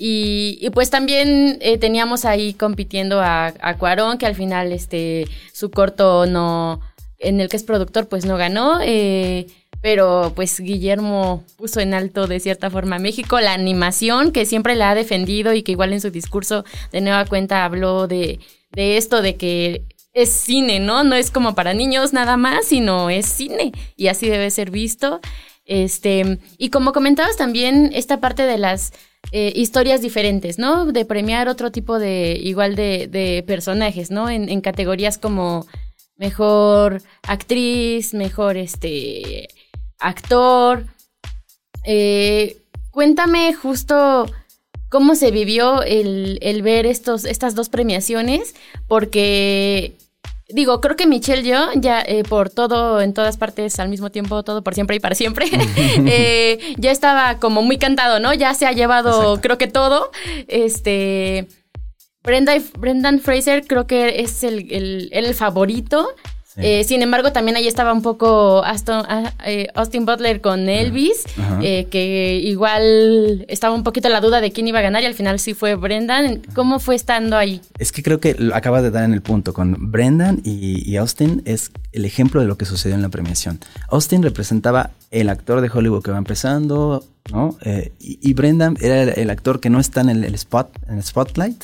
Y, 0.03 0.67
pues 0.71 0.89
también 0.89 1.59
eh, 1.61 1.77
teníamos 1.77 2.25
ahí 2.25 2.55
compitiendo 2.55 3.21
a, 3.21 3.53
a, 3.61 3.77
Cuarón, 3.77 4.17
que 4.17 4.25
al 4.25 4.33
final 4.33 4.71
este, 4.71 5.27
su 5.53 5.69
corto 5.69 6.25
no, 6.25 6.81
en 7.19 7.39
el 7.39 7.49
que 7.49 7.57
es 7.57 7.63
productor, 7.63 8.07
pues 8.07 8.25
no 8.25 8.35
ganó. 8.35 8.79
Eh, 8.81 9.45
pero 9.79 10.33
pues 10.35 10.59
Guillermo 10.59 11.43
puso 11.55 11.81
en 11.81 11.93
alto 11.93 12.25
de 12.25 12.39
cierta 12.39 12.71
forma 12.71 12.95
a 12.95 12.99
México 12.99 13.39
la 13.41 13.53
animación 13.53 14.31
que 14.31 14.47
siempre 14.47 14.73
la 14.73 14.89
ha 14.89 14.95
defendido 14.95 15.53
y 15.53 15.61
que 15.61 15.73
igual 15.73 15.93
en 15.93 16.01
su 16.01 16.09
discurso 16.09 16.65
de 16.91 17.01
nueva 17.01 17.25
cuenta 17.25 17.63
habló 17.63 18.07
de, 18.07 18.39
de 18.71 18.97
esto, 18.97 19.21
de 19.21 19.35
que 19.35 19.83
es 20.15 20.31
cine, 20.31 20.79
¿no? 20.79 21.03
No 21.03 21.13
es 21.13 21.29
como 21.29 21.53
para 21.53 21.75
niños 21.75 22.11
nada 22.11 22.37
más, 22.37 22.65
sino 22.65 23.11
es 23.11 23.27
cine 23.27 23.71
y 23.95 24.07
así 24.07 24.27
debe 24.27 24.49
ser 24.49 24.71
visto. 24.71 25.19
Este, 25.65 26.39
y 26.57 26.71
como 26.71 26.91
comentabas 26.91 27.37
también, 27.37 27.91
esta 27.93 28.19
parte 28.19 28.43
de 28.43 28.57
las 28.57 28.93
eh, 29.31 29.53
historias 29.55 30.01
diferentes, 30.01 30.57
¿no? 30.57 30.91
De 30.91 31.05
premiar 31.05 31.47
otro 31.47 31.71
tipo 31.71 31.99
de, 31.99 32.37
igual 32.41 32.75
de, 32.75 33.43
personajes, 33.47 34.11
¿no? 34.11 34.29
En, 34.29 34.61
categorías 34.61 35.17
como 35.17 35.67
mejor 36.17 37.01
actriz, 37.23 38.13
mejor 38.13 38.57
este 38.57 39.47
actor. 39.99 40.85
Eh, 41.85 42.57
cuéntame 42.91 43.53
justo 43.53 44.25
cómo 44.89 45.15
se 45.15 45.31
vivió 45.31 45.81
el, 45.83 46.37
el 46.41 46.61
ver 46.61 46.85
estos, 46.85 47.23
estas 47.23 47.55
dos 47.55 47.69
premiaciones, 47.69 48.53
porque 48.87 49.95
digo, 50.53 50.81
creo 50.81 50.95
que 50.95 51.07
Michelle 51.07 51.47
yo, 51.47 51.69
ya 51.75 52.01
eh, 52.01 52.23
por 52.23 52.49
todo, 52.49 53.01
en 53.01 53.13
todas 53.13 53.37
partes 53.37 53.79
al 53.79 53.89
mismo 53.89 54.11
tiempo, 54.11 54.43
todo 54.43 54.63
por 54.63 54.73
siempre 54.73 54.95
y 54.95 54.99
para 54.99 55.15
siempre, 55.15 55.47
eh, 56.05 56.75
ya 56.77 56.91
estaba 56.91 57.39
como 57.39 57.61
muy 57.61 57.77
cantado, 57.77 58.19
¿no? 58.19 58.33
Ya 58.33 58.53
se 58.53 58.65
ha 58.65 58.71
llevado, 58.71 59.39
creo 59.41 59.57
que 59.57 59.67
todo. 59.67 60.11
Este. 60.47 61.47
Brenda, 62.23 62.53
Brendan 62.77 63.19
Fraser 63.19 63.65
creo 63.65 63.87
que 63.87 64.21
es 64.21 64.43
el, 64.43 64.71
el, 64.71 65.09
el 65.11 65.33
favorito. 65.33 66.09
Eh, 66.57 66.83
sin 66.83 67.01
embargo, 67.01 67.31
también 67.31 67.55
ahí 67.55 67.67
estaba 67.67 67.93
un 67.93 68.01
poco 68.01 68.63
Aston, 68.63 69.05
ah, 69.07 69.33
eh, 69.45 69.67
Austin 69.73 70.05
Butler 70.05 70.41
con 70.41 70.67
Elvis, 70.67 71.23
eh, 71.61 71.87
que 71.89 72.35
igual 72.43 73.45
estaba 73.47 73.73
un 73.73 73.83
poquito 73.83 74.09
la 74.09 74.19
duda 74.19 74.41
de 74.41 74.51
quién 74.51 74.67
iba 74.67 74.79
a 74.79 74.81
ganar 74.81 75.01
y 75.03 75.05
al 75.05 75.13
final 75.13 75.39
sí 75.39 75.53
fue 75.53 75.75
Brendan. 75.75 76.41
¿Cómo 76.53 76.79
fue 76.79 76.95
estando 76.95 77.37
ahí? 77.37 77.61
Es 77.77 77.91
que 77.91 78.03
creo 78.03 78.19
que 78.19 78.35
lo 78.37 78.55
acabas 78.55 78.83
de 78.83 78.91
dar 78.91 79.03
en 79.05 79.13
el 79.13 79.21
punto. 79.21 79.53
Con 79.53 79.91
Brendan 79.91 80.41
y, 80.43 80.95
Austin 80.97 81.41
es 81.45 81.71
el 81.93 82.05
ejemplo 82.05 82.41
de 82.41 82.47
lo 82.47 82.57
que 82.57 82.65
sucedió 82.65 82.95
en 82.95 83.01
la 83.01 83.09
premiación. 83.09 83.59
Austin 83.89 84.21
representaba 84.21 84.91
el 85.09 85.29
actor 85.29 85.61
de 85.61 85.69
Hollywood 85.69 86.03
que 86.03 86.11
va 86.11 86.17
empezando, 86.17 87.03
¿no? 87.31 87.57
y, 87.99 88.33
Brendan 88.33 88.77
era 88.81 89.03
el, 89.03 89.29
actor 89.29 89.59
que 89.59 89.69
no 89.69 89.79
está 89.79 90.01
en 90.01 90.09
el, 90.09 90.23
el 90.23 90.35
spot, 90.35 90.69
en 90.87 90.97
el 90.97 91.03
spotlight 91.03 91.63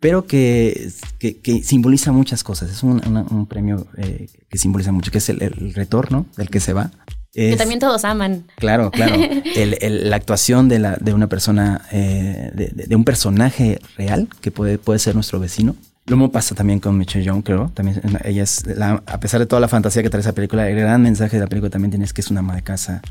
pero 0.00 0.26
que, 0.26 0.90
que, 1.18 1.62
simboliza 1.62 2.12
muchas 2.12 2.44
cosas. 2.44 2.70
Es 2.70 2.82
un, 2.82 3.46
premio 3.48 3.86
eh, 3.96 4.28
que 4.48 4.58
simboliza 4.58 4.92
mucho, 4.92 5.10
que 5.10 5.18
es 5.18 5.28
el, 5.28 5.72
retorno 5.74 6.26
del 6.36 6.50
que 6.50 6.60
se 6.60 6.72
va. 6.72 6.90
que 7.32 7.56
también 7.56 7.80
todos 7.80 8.04
aman. 8.04 8.44
Claro, 8.56 8.90
claro. 8.90 9.16
la 9.80 10.16
actuación 10.16 10.68
de, 10.68 10.78
la, 10.78 10.96
de 10.96 11.14
una 11.14 11.26
persona, 11.28 11.82
eh, 11.90 12.50
de, 12.54 12.96
un 12.96 13.04
personaje 13.04 13.80
real, 13.96 14.28
que 14.40 14.50
puede, 14.50 14.78
puede 14.78 14.98
ser 14.98 15.14
nuestro 15.14 15.40
vecino. 15.40 15.74
Lo 16.06 16.16
mismo 16.16 16.32
pasa 16.32 16.54
también 16.54 16.80
con 16.80 16.96
Michelle 16.96 17.24
Young, 17.24 17.42
creo. 17.42 17.70
También 17.74 18.00
ella 18.24 18.42
es, 18.42 18.64
a 18.80 19.20
pesar 19.20 19.40
de 19.40 19.46
toda 19.46 19.60
la 19.60 19.68
fantasía 19.68 20.02
que 20.02 20.08
trae 20.08 20.20
esa 20.20 20.32
película, 20.32 20.68
el 20.68 20.76
gran 20.76 21.02
mensaje 21.02 21.36
de 21.36 21.42
la 21.42 21.48
película 21.48 21.70
también 21.70 21.90
tiene 21.90 22.04
es 22.04 22.14
que 22.14 22.22
es 22.22 22.30
una 22.30 22.40
ama 22.40 22.54
de 22.54 22.62
casa 22.62 23.02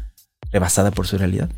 rebasada 0.52 0.92
por 0.92 1.08
su 1.08 1.18
realidad. 1.18 1.50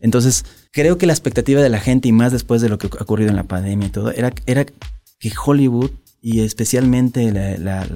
Entonces, 0.00 0.44
creo 0.72 0.98
que 0.98 1.06
la 1.06 1.12
expectativa 1.12 1.62
de 1.62 1.70
la 1.70 1.80
gente, 1.80 2.08
y 2.08 2.12
más 2.12 2.32
después 2.32 2.62
de 2.62 2.68
lo 2.68 2.78
que 2.78 2.86
ha 2.86 3.02
ocurrido 3.02 3.30
en 3.30 3.36
la 3.36 3.44
pandemia 3.44 3.88
y 3.88 3.90
todo, 3.90 4.10
era, 4.10 4.32
era 4.46 4.64
que 4.64 5.32
Hollywood 5.44 5.90
y 6.20 6.40
especialmente 6.40 7.30
la, 7.58 7.86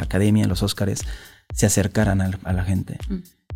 academia, 0.00 0.46
los 0.46 0.62
Oscars, 0.62 1.02
se 1.54 1.66
acercaran 1.66 2.20
a, 2.20 2.52
la 2.52 2.64
gente. 2.64 2.98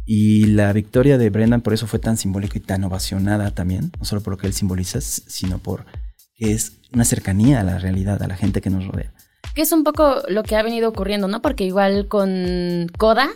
Y 0.04 0.46
la 0.46 0.72
victoria 0.72 1.18
de 1.18 1.30
Brendan 1.30 1.62
por 1.62 1.72
eso 1.72 1.86
fue 1.86 1.98
tan 1.98 2.16
simbólica 2.16 2.58
y 2.58 2.60
tan 2.60 2.84
ovacionada 2.84 3.50
también, 3.50 3.90
no 3.98 4.04
solo 4.04 4.22
por 4.22 4.34
lo 4.34 4.36
que 4.36 4.46
él 4.46 4.52
simboliza, 4.52 5.00
sino 5.00 5.58
por 5.58 5.86
que 6.34 6.52
es 6.52 6.74
una 6.92 7.04
cercanía 7.04 7.60
a 7.60 7.64
la 7.64 7.78
realidad, 7.78 8.22
a 8.22 8.28
la 8.28 8.36
gente 8.36 8.60
que 8.60 8.70
nos 8.70 8.86
rodea. 8.86 9.12
Que 9.54 9.62
es 9.62 9.72
un 9.72 9.84
poco 9.84 10.22
lo 10.28 10.42
que 10.44 10.56
ha 10.56 10.62
venido 10.62 10.88
ocurriendo, 10.88 11.26
¿no? 11.26 11.42
Porque 11.42 11.64
igual 11.64 12.06
con 12.08 12.86
Coda 12.96 13.30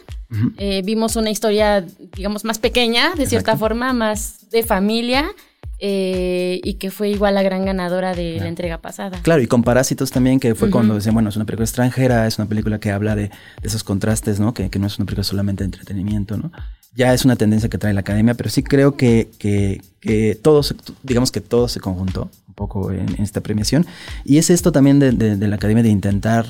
eh, 0.56 0.82
vimos 0.84 1.16
una 1.16 1.30
historia, 1.30 1.84
digamos, 2.16 2.44
más 2.44 2.58
pequeña, 2.58 3.14
de 3.14 3.26
cierta 3.26 3.56
forma, 3.56 3.92
más 3.92 4.50
de 4.50 4.62
familia. 4.62 5.30
Eh, 5.84 6.60
y 6.62 6.74
que 6.74 6.92
fue 6.92 7.08
igual 7.08 7.34
la 7.34 7.42
gran 7.42 7.64
ganadora 7.64 8.14
de 8.14 8.38
la 8.38 8.46
entrega 8.46 8.78
pasada. 8.78 9.20
Claro, 9.22 9.42
y 9.42 9.48
con 9.48 9.64
Parásitos 9.64 10.12
también, 10.12 10.38
que 10.38 10.54
fue 10.54 10.70
cuando 10.70 10.94
decían, 10.94 11.12
bueno, 11.12 11.28
es 11.28 11.34
una 11.34 11.44
película 11.44 11.64
extranjera, 11.64 12.24
es 12.28 12.38
una 12.38 12.46
película 12.46 12.78
que 12.78 12.92
habla 12.92 13.16
de, 13.16 13.32
esos 13.64 13.82
contrastes, 13.82 14.38
¿no? 14.38 14.54
Que, 14.54 14.70
que, 14.70 14.78
no 14.78 14.86
es 14.86 14.96
una 14.98 15.06
película 15.06 15.24
solamente 15.24 15.64
de 15.64 15.66
entretenimiento, 15.66 16.36
¿no? 16.36 16.52
Ya 16.94 17.12
es 17.12 17.24
una 17.24 17.34
tendencia 17.34 17.68
que 17.68 17.78
trae 17.78 17.92
la 17.94 18.00
academia, 18.00 18.34
pero 18.34 18.48
sí 18.48 18.62
creo 18.62 18.96
que, 18.96 19.28
que, 19.40 19.82
que 19.98 20.38
todo, 20.40 20.62
digamos 21.02 21.32
que 21.32 21.40
todo 21.40 21.66
se 21.66 21.80
conjuntó 21.80 22.30
un 22.46 22.54
poco 22.54 22.92
en, 22.92 23.20
esta 23.20 23.40
premiación. 23.40 23.84
Y 24.24 24.38
es 24.38 24.50
esto 24.50 24.70
también 24.70 25.00
de, 25.00 25.10
de 25.10 25.48
la 25.48 25.56
academia 25.56 25.82
de 25.82 25.88
intentar 25.88 26.46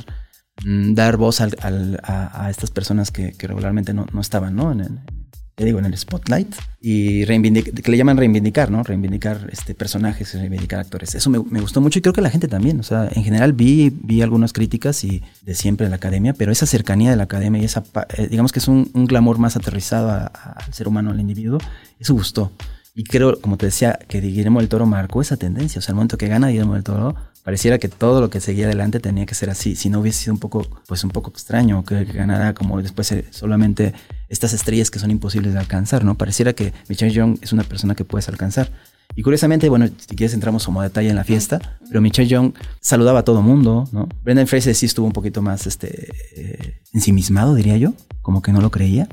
dar 0.65 1.17
voz 1.17 1.41
al, 1.41 2.01
a, 2.03 2.49
estas 2.51 2.71
personas 2.71 3.11
que, 3.11 3.35
regularmente 3.39 3.95
no, 3.95 4.07
estaban, 4.21 4.55
¿no? 4.55 4.73
En 4.73 4.81
el, 4.81 5.01
digo, 5.57 5.79
en 5.79 5.85
el 5.85 5.97
spotlight 5.97 6.55
y 6.81 7.25
que 7.25 7.91
le 7.91 7.97
llaman 7.97 8.17
reivindicar, 8.17 8.71
¿no? 8.71 8.83
Reivindicar 8.83 9.49
este, 9.53 9.75
personajes, 9.75 10.35
reivindicar 10.35 10.81
actores. 10.81 11.15
Eso 11.15 11.31
me, 11.31 11.61
gustó 11.61 11.81
mucho 11.81 11.99
y 11.99 12.03
creo 12.03 12.13
que 12.13 12.21
la 12.21 12.31
gente 12.31 12.49
también. 12.49 12.81
O 12.81 12.83
sea, 12.83 13.09
en 13.13 13.23
general 13.23 13.53
vi, 13.53 13.91
vi 13.91 14.23
algunas 14.23 14.53
críticas 14.53 15.05
y 15.05 15.23
de 15.43 15.55
siempre 15.55 15.87
en 15.87 15.91
la 15.91 15.97
academia, 15.97 16.35
pero 16.35 16.53
esa 16.53 16.67
cercanía 16.67 17.11
de 17.11 17.17
la 17.17 17.25
academia 17.25 17.63
y 17.63 17.65
esa, 17.65 17.85
eh, 18.17 18.29
digamos 18.29 18.53
que 18.53 18.59
es 18.59 18.69
un, 18.69 18.91
glamour 18.95 19.39
más 19.39 19.57
aterrizado 19.57 20.11
al 20.11 20.75
ser 20.75 20.89
humano, 20.89 21.11
al 21.11 21.21
individuo, 21.21 21.59
eso 21.99 22.15
gustó. 22.15 22.53
Y 22.95 23.05
creo, 23.05 23.41
como 23.41 23.57
te 23.57 23.67
decía, 23.67 23.99
que 24.07 24.21
Guillermo 24.21 24.61
del 24.61 24.69
Toro 24.69 24.85
marcó 24.85 25.23
esa 25.23 25.37
tendencia. 25.37 25.79
O 25.79 25.83
sea, 25.83 25.93
el 25.93 25.97
momento 25.97 26.19
que 26.19 26.29
gana 26.29 26.49
Guillermo 26.49 26.75
del 26.75 26.85
Toro, 26.85 27.15
pareciera 27.43 27.79
que 27.79 27.89
todo 27.89 28.21
lo 28.21 28.29
que 28.29 28.41
seguía 28.41 28.67
adelante 28.67 29.01
tenía 29.01 29.25
que 29.25 29.35
ser 29.35 29.49
así. 29.49 29.77
Si 29.77 29.89
no 29.89 30.01
hubiese 30.01 30.25
sido 30.25 30.35
un 30.35 30.41
poco, 30.41 30.67
pues 30.87 31.03
un 31.03 31.11
poco 31.11 31.31
extraño 31.31 31.85
que, 31.85 32.05
ganara 32.05 32.53
como 32.53 32.83
después 32.83 33.11
eh, 33.13 33.25
solamente 33.31 33.95
estas 34.29 34.53
estrellas 34.53 34.91
que 34.91 34.99
son 34.99 35.11
imposibles 35.11 35.55
de 35.55 35.61
alcanzar, 35.61 36.05
¿no? 36.05 36.17
Pareciera 36.17 36.53
que 36.53 36.75
Michelle 36.89 37.13
Young 37.13 37.39
es 37.41 37.53
una 37.53 37.65
persona 37.65 37.95
que 37.95 38.05
puedes 38.05 38.29
alcanzar. 38.29 38.71
Y 39.15 39.23
curiosamente, 39.23 39.69
bueno, 39.69 39.87
si 39.87 40.17
quieres 40.17 40.35
entramos 40.35 40.65
como 40.65 40.83
detalle 40.83 41.11
en 41.11 41.17
la 41.17 41.25
fiesta, 41.25 41.79
pero 41.93 42.01
Michelle 42.01 42.27
Young 42.27 42.55
saludaba 42.81 43.19
a 43.19 43.23
todo 43.23 43.43
mundo, 43.43 43.87
¿no? 43.93 44.09
Brendan 44.25 44.47
Fraser 44.47 44.75
sí 44.75 44.87
estuvo 44.87 45.05
un 45.05 45.13
poquito 45.13 45.43
más 45.43 45.67
este, 45.67 46.09
eh, 46.35 46.81
ensimismado, 46.95 47.55
diría 47.55 47.77
yo, 47.77 47.93
como 48.23 48.41
que 48.41 48.51
no 48.51 48.63
lo 48.63 48.71
creía. 48.71 49.07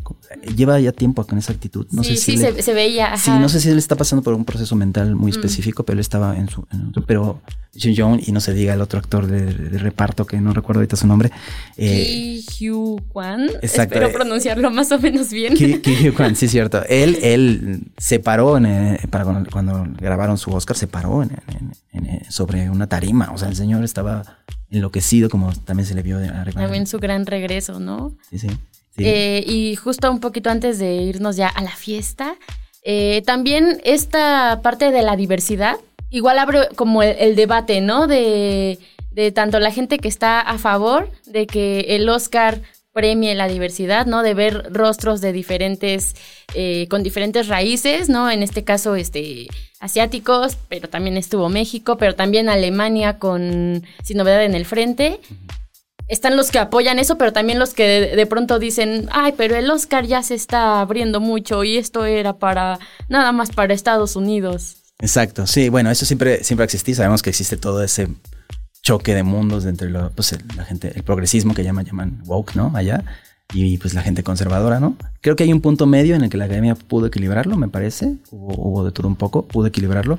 Lleva 0.56 0.80
ya 0.80 0.94
tiempo 0.94 1.26
con 1.26 1.38
esa 1.38 1.52
actitud. 1.52 1.88
No 1.92 2.04
sí, 2.06 2.16
sé 2.16 2.38
sí, 2.38 2.38
si 2.38 2.62
se, 2.62 2.74
veía. 2.74 3.18
Sí, 3.18 3.32
no 3.32 3.50
sé 3.50 3.60
si 3.60 3.68
él 3.68 3.78
está 3.78 3.98
pasando 3.98 4.24
por 4.24 4.34
un 4.34 4.46
proceso 4.46 4.78
mental 4.78 5.14
muy 5.18 5.34
mm. 5.34 5.36
específico, 5.36 5.84
pero 5.84 5.96
él 5.96 6.00
estaba 6.00 6.38
en 6.38 6.48
su... 6.48 6.66
pero 7.06 7.42
Michelle 7.74 7.96
Young, 7.96 8.22
y 8.26 8.32
no 8.32 8.40
se 8.40 8.54
diga 8.54 8.74
el 8.74 8.82
otro 8.82 8.98
actor 8.98 9.28
de, 9.28 9.52
reparto, 9.78 10.26
que 10.26 10.42
no 10.42 10.54
recuerdo 10.54 10.80
ahorita 10.80 10.96
su 10.96 11.06
nombre. 11.06 11.32
Eh, 11.78 12.42
Ki 12.48 12.70
Hugh 12.70 13.02
Kwan. 13.10 13.50
Exacto. 13.62 13.96
Espero 13.96 14.12
pronunciarlo 14.12 14.72
más 14.72 14.92
o 14.92 15.00
menos 15.00 15.30
bien. 15.30 15.54
Ki, 15.54 15.82
Hugh 16.08 16.14
Kwan, 16.16 16.36
sí, 16.36 16.48
cierto. 16.48 16.84
Él, 16.88 17.20
él 17.22 17.82
se 17.98 18.20
paró 18.20 18.58
en, 18.58 18.66
eh, 18.66 19.00
para 19.10 19.26
cuando 19.52 19.88
grabaron 20.00 20.38
su 20.38 20.52
Oscar, 20.52 20.76
se 20.78 20.88
paró 20.88 21.22
en, 21.22 21.32
eh, 22.06 22.26
sobre 22.70 22.76
una 22.76 22.88
tarima. 22.88 23.32
O 23.34 23.38
sea, 23.38 23.48
el 23.48 23.56
señor 23.56 23.84
estaba 23.84 24.24
enloquecido, 24.70 25.30
como 25.30 25.54
también 25.54 25.88
se 25.88 25.96
le 25.96 26.02
vio 26.02 26.18
arriba. 26.18 26.62
También 26.62 26.88
su 26.88 27.00
gran 27.00 27.26
regreso, 27.26 27.80
¿no? 27.80 28.14
Sí, 28.30 28.40
sí. 28.40 28.50
Eh, 28.98 29.44
y 29.48 29.76
justo 29.76 30.12
un 30.12 30.20
poquito 30.20 30.50
antes 30.50 30.78
de 30.78 30.96
irnos 30.96 31.38
ya 31.38 31.48
a 31.48 31.62
la 31.62 31.72
fiesta, 31.72 32.36
eh, 32.84 33.22
también 33.26 33.80
esta 33.86 34.60
parte 34.62 34.92
de 34.92 35.02
la 35.04 35.16
diversidad, 35.16 35.78
igual 36.10 36.38
abre 36.38 36.68
como 36.76 37.02
el, 37.02 37.36
debate, 37.36 37.80
¿no? 37.80 38.08
De, 38.08 38.78
de 39.12 39.32
tanto 39.32 39.60
la 39.60 39.72
gente 39.72 40.00
que 40.00 40.10
está 40.10 40.42
a 40.42 40.58
favor 40.58 41.10
de 41.26 41.48
que 41.48 41.96
el 41.96 42.10
Oscar 42.10 42.62
premie 42.94 43.36
la 43.36 43.48
diversidad, 43.48 44.06
¿no? 44.06 44.24
De 44.24 44.34
ver 44.34 44.74
rostros 44.74 45.22
de 45.22 45.32
diferentes, 45.32 46.16
eh, 46.54 46.88
con 46.90 47.04
diferentes 47.04 47.48
raíces, 47.48 48.10
¿no? 48.10 48.30
En 48.32 48.44
este 48.44 48.64
caso, 48.64 48.96
este, 48.96 49.48
asiáticos, 49.80 50.58
pero 50.68 50.90
también 50.90 51.18
estuvo 51.18 51.50
México, 51.50 51.98
pero 51.98 52.16
también 52.16 52.50
Alemania 52.50 53.20
con 53.20 53.84
Sin 54.04 54.18
Novedad 54.18 54.44
en 54.44 54.56
el 54.56 54.66
Frente. 54.66 55.20
Están 56.08 56.36
los 56.36 56.50
que 56.50 56.58
apoyan 56.58 56.98
eso, 56.98 57.20
pero 57.20 57.32
también 57.32 57.60
los 57.60 57.76
que 57.76 57.84
de, 58.16 58.26
pronto 58.26 58.58
dicen, 58.58 59.08
ay, 59.12 59.34
pero 59.38 59.56
el 59.56 59.70
Oscar 59.70 60.08
ya 60.08 60.24
se 60.24 60.34
está 60.34 60.82
abriendo 60.82 61.20
mucho 61.20 61.64
y 61.64 61.78
esto 61.78 62.06
era 62.06 62.34
para, 62.34 62.80
nada 63.10 63.32
más 63.32 63.52
para 63.52 63.76
Estados 63.76 64.16
Unidos. 64.16 64.78
Exacto, 65.00 65.46
sí, 65.46 65.70
bueno, 65.70 65.92
eso 65.92 66.06
siempre, 66.06 66.44
siempre 66.44 66.64
ha 66.64 66.66
existido, 66.66 66.98
sabemos 66.98 67.22
que 67.22 67.30
existe 67.30 67.58
todo 67.58 67.84
ese 67.84 68.08
choque 68.90 69.14
de 69.14 69.22
mundos 69.22 69.66
entre 69.66 69.88
lo, 69.88 70.10
pues, 70.10 70.36
la 70.58 70.66
gente, 70.66 70.92
el 70.96 71.04
progresismo 71.04 71.54
que 71.54 71.64
llaman, 71.64 71.86
llaman 71.86 72.24
woke, 72.26 72.56
¿no? 72.56 72.72
Allá, 72.74 73.04
y 73.54 73.78
pues 73.78 73.94
la 73.94 74.02
gente 74.02 74.24
conservadora, 74.24 74.80
¿no? 74.80 74.96
Creo 75.22 75.36
que 75.36 75.44
hay 75.44 75.54
un 75.54 75.62
punto 75.62 75.86
medio 75.86 76.16
en 76.16 76.24
el 76.24 76.32
que 76.32 76.38
la 76.38 76.46
academia 76.46 76.74
pudo 76.74 77.06
equilibrarlo, 77.06 77.56
me 77.56 77.68
parece, 77.68 78.16
hubo, 78.32 78.84
de 78.84 78.92
todo 78.92 79.08
un 79.08 79.16
poco, 79.16 79.48
pudo 79.48 79.68
equilibrarlo. 79.68 80.18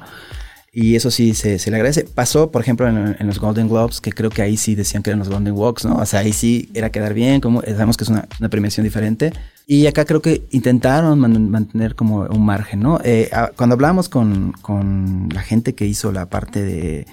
Y 0.73 0.95
eso 0.95 1.11
sí 1.11 1.35
se, 1.35 1.59
se 1.59 1.69
le 1.73 1.79
agradece. 1.79 2.05
Pasó, 2.05 2.53
por 2.53 2.63
ejemplo, 2.63 2.87
en, 2.87 3.27
los 3.27 3.41
Golden 3.41 3.69
Globes, 3.69 4.01
que 4.01 4.13
creo 4.13 4.31
que 4.31 4.41
ahí 4.41 4.57
sí 4.57 4.77
decían 4.77 5.03
que 5.03 5.11
eran 5.11 5.19
los 5.19 5.29
Golden 5.29 5.55
Walks, 5.55 5.85
¿no? 5.85 5.97
O 5.97 6.07
sea, 6.07 6.21
ahí 6.21 6.33
sí 6.33 6.71
era 6.73 6.91
quedar 6.91 7.13
bien, 7.13 7.41
como 7.41 7.63
sabemos 7.63 7.97
que 7.97 8.05
es 8.05 8.11
una, 8.11 8.29
una 8.39 8.51
premiación 8.51 8.85
diferente. 8.85 9.33
Y 9.67 9.89
acá 9.89 10.05
creo 10.05 10.23
que 10.23 10.47
intentaron 10.53 11.19
mantener 11.19 11.97
como 11.97 12.21
un 12.21 12.45
margen, 12.45 12.79
¿no? 12.79 13.01
Eh, 13.03 13.31
cuando 13.57 13.75
hablamos 13.75 14.09
con, 14.09 14.53
con 14.63 15.29
la 15.33 15.43
gente 15.43 15.75
que 15.75 15.87
hizo 15.87 16.13
la 16.13 16.27
parte 16.27 16.63
de, 16.63 17.09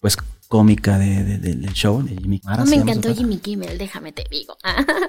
pues, 0.00 0.16
cómica 0.48 0.98
de, 0.98 1.38
del 1.38 1.72
show 1.72 2.02
de 2.02 2.16
Jimmy 2.16 2.38
Kimmel. 2.38 2.58
No 2.58 2.66
me 2.66 2.76
encantó 2.76 3.14
Jimmy 3.14 3.38
Kimmel, 3.38 3.78
déjame 3.78 4.12
te 4.12 4.24
digo. 4.30 4.56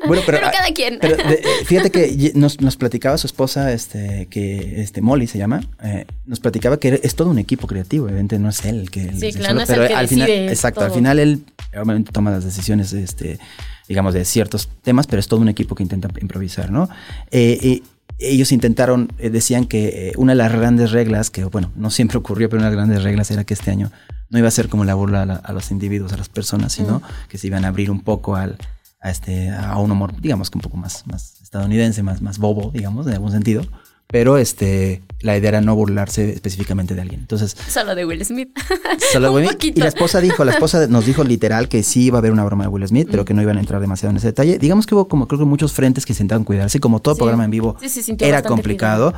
Bueno, 0.08 0.24
pero, 0.26 0.40
ah, 0.42 0.52
cada 0.52 0.72
quien. 0.74 1.00
Pero, 1.02 1.18
fíjate 1.66 1.92
que 1.92 2.32
nos, 2.36 2.62
nos, 2.62 2.78
platicaba 2.78 3.18
su 3.18 3.28
esposa, 3.28 3.74
este, 3.74 4.28
que 4.30 4.82
este 4.82 5.02
Molly 5.02 5.28
se 5.28 5.38
llama, 5.38 5.62
eh, 5.84 6.06
nos 6.26 6.40
platicaba 6.40 6.80
que 6.80 7.00
es 7.04 7.16
todo 7.16 7.30
un 7.30 7.40
equipo 7.40 7.68
creativo, 7.68 8.08
evidentemente 8.08 8.40
no 8.40 8.50
es 8.50 8.64
él 8.66 8.82
el 8.82 8.92
que. 8.92 9.12
Sí, 9.14 9.34
claro, 9.34 9.56
no 9.56 9.62
es 9.62 9.68
pero 9.68 9.82
el 9.84 9.88
que 9.90 9.96
al 9.96 10.08
final, 10.08 10.30
exacto, 10.30 10.82
al 10.82 10.92
final 10.92 11.20
él 11.20 11.44
obviamente 11.74 12.12
toma 12.12 12.32
las 12.32 12.46
decisiones, 12.46 12.94
este, 12.94 13.40
digamos, 13.88 14.14
de 14.14 14.24
ciertos 14.24 14.70
temas, 14.82 15.08
pero 15.08 15.20
es 15.20 15.28
todo 15.28 15.42
un 15.42 15.50
equipo 15.50 15.76
que 15.76 15.84
intenta 15.84 16.10
improvisar, 16.22 16.72
¿no? 16.72 16.88
Eh, 17.32 17.82
ellos 18.20 18.52
intentaron, 18.52 19.12
eh, 19.20 19.30
decían 19.30 19.66
que 19.66 20.14
una 20.16 20.32
de 20.32 20.38
las 20.38 20.54
grandes 20.54 20.92
reglas, 20.92 21.30
que 21.30 21.44
bueno, 21.44 21.72
no 21.76 21.90
siempre 21.90 22.18
ocurrió, 22.18 22.50
pero 22.50 22.62
una 22.62 22.70
de 22.70 22.76
las 22.76 22.86
grandes 22.86 23.04
reglas 23.04 23.30
era 23.32 23.44
que 23.44 23.54
este 23.54 23.72
año 23.72 23.92
no 24.30 24.40
iba 24.40 24.48
a 24.48 24.52
ser 24.52 24.70
como 24.70 24.86
la 24.86 24.96
burla 24.96 25.22
a, 25.22 25.54
los 25.54 25.72
individuos, 25.72 26.14
a 26.14 26.18
las 26.18 26.30
personas, 26.30 26.74
sino 26.74 27.02
que 27.30 27.38
se 27.38 27.48
iban 27.48 27.66
a 27.66 27.70
abrir 27.70 27.92
un 27.92 28.02
poco 28.02 28.36
al, 28.36 28.58
a, 29.02 29.10
este, 29.10 29.50
a 29.50 29.78
un 29.78 29.92
humor, 29.92 30.20
digamos 30.20 30.50
que 30.50 30.58
un 30.58 30.62
poco 30.62 30.78
más, 30.78 31.06
más 31.08 31.42
estadounidense, 31.42 32.04
más, 32.04 32.22
más 32.22 32.38
bobo, 32.38 32.72
digamos, 32.72 33.08
en 33.08 33.14
algún 33.14 33.32
sentido, 33.32 33.66
pero 34.08 34.38
este, 34.38 35.02
la 35.20 35.38
idea 35.38 35.50
era 35.50 35.62
no 35.62 35.76
burlarse 35.76 36.32
específicamente 36.32 36.96
de 36.96 37.02
alguien. 37.02 37.20
Entonces, 37.20 37.58
solo 37.70 37.94
de 37.94 38.06
Will 38.06 38.24
Smith. 38.24 38.58
Solo 39.12 39.28
de 39.28 39.36
Will 39.36 39.50
Smith. 39.50 39.78
Y 39.78 39.82
la 39.82 39.90
esposa 39.90 40.22
dijo, 40.22 40.46
la 40.46 40.54
esposa 40.54 40.88
nos 40.88 41.06
dijo 41.06 41.24
literal 41.24 41.68
que 41.68 41.84
sí 41.84 42.06
iba 42.06 42.18
a 42.18 42.20
haber 42.20 42.32
una 42.32 42.46
broma 42.46 42.64
de 42.64 42.70
Will 42.70 42.88
Smith, 42.88 43.10
pero 43.12 43.26
que 43.26 43.34
no 43.34 43.42
iban 43.42 43.58
a 43.58 43.60
entrar 43.60 43.82
demasiado 43.82 44.12
en 44.12 44.18
ese 44.18 44.28
detalle. 44.28 44.60
Digamos 44.60 44.86
que 44.86 44.96
hubo 44.96 45.08
como 45.10 45.28
creo 45.28 45.40
que 45.40 45.46
muchos 45.46 45.74
frentes 45.74 46.06
que 46.06 46.14
intentaban 46.14 46.46
cuidarse, 46.46 46.80
como 46.80 47.02
todo 47.02 47.16
programa 47.16 47.44
en 47.46 47.52
vivo 47.52 47.76
era 48.20 48.42
complicado. 48.44 49.14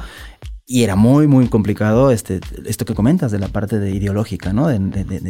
Y 0.72 0.84
era 0.84 0.96
muy, 0.96 1.26
muy 1.26 1.48
complicado 1.48 2.12
este, 2.12 2.42
esto 2.68 2.86
que 2.86 2.94
comentas 2.94 3.32
de 3.32 3.40
la 3.40 3.48
parte 3.48 3.80
de 3.80 3.90
ideológica, 3.90 4.54
¿no? 4.54 4.68
De, 4.68 4.80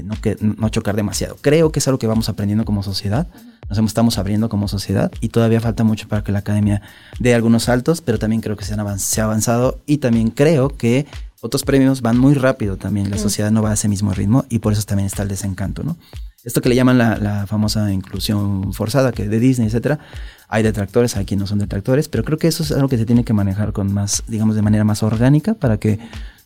no, 0.04 0.20
que, 0.20 0.36
no 0.42 0.68
chocar 0.68 0.98
demasiado. 0.98 1.38
Creo 1.40 1.72
que 1.72 1.80
es 1.80 1.88
algo 1.88 1.98
que 1.98 2.08
vamos 2.08 2.28
aprendiendo 2.28 2.66
como 2.66 2.84
sociedad, 2.84 3.26
nos 3.70 3.80
estamos 3.80 4.18
abriendo 4.18 4.50
como 4.50 4.68
sociedad 4.68 5.10
y 5.22 5.30
todavía 5.30 5.62
falta 5.62 5.86
mucho 5.86 6.10
para 6.10 6.26
que 6.26 6.34
la 6.34 6.40
academia 6.40 6.82
dé 7.20 7.34
algunos 7.34 7.64
saltos, 7.64 8.02
pero 8.02 8.20
también 8.20 8.42
creo 8.42 8.58
que 8.58 8.66
se, 8.66 8.74
han 8.74 9.00
se 9.00 9.22
ha 9.22 9.24
avanzado 9.24 9.80
y 9.86 10.00
también 10.00 10.32
creo 10.32 10.76
que 10.76 11.06
otros 11.40 11.64
premios 11.64 12.02
van 12.02 12.18
muy 12.18 12.34
rápido 12.34 12.76
también, 12.76 13.10
la 13.10 13.18
sociedad 13.18 13.50
no 13.50 13.62
va 13.62 13.72
a 13.72 13.76
ese 13.76 13.88
mismo 13.88 14.12
ritmo 14.12 14.44
y 14.50 14.60
por 14.60 14.74
eso 14.74 14.84
también 14.84 15.08
está 15.08 15.24
el 15.24 15.30
desencanto, 15.30 15.84
¿no? 15.84 15.96
Esto 16.50 16.62
que 16.62 16.70
le 16.70 16.74
llaman 16.74 16.98
la, 16.98 17.46
famosa 17.46 17.94
inclusión 17.94 18.74
forzada, 18.74 19.12
que 19.12 19.28
de 19.28 19.40
Disney, 19.40 19.68
etcétera, 19.68 20.00
hay 20.48 20.64
detractores, 20.64 21.16
hay 21.16 21.24
quienes 21.24 21.42
no 21.42 21.46
son 21.48 21.60
detractores, 21.60 22.10
pero 22.10 22.24
creo 22.24 22.40
que 22.40 22.48
eso 22.48 22.64
es 22.64 22.72
algo 22.72 22.90
que 22.90 22.98
se 22.98 23.06
tiene 23.06 23.24
que 23.24 23.34
manejar 23.34 23.72
con 23.72 23.94
más, 23.94 24.24
digamos, 24.28 24.56
de 24.56 24.64
manera 24.64 24.84
más 24.84 25.04
orgánica 25.04 25.54
para 25.54 25.78
que, 25.78 26.00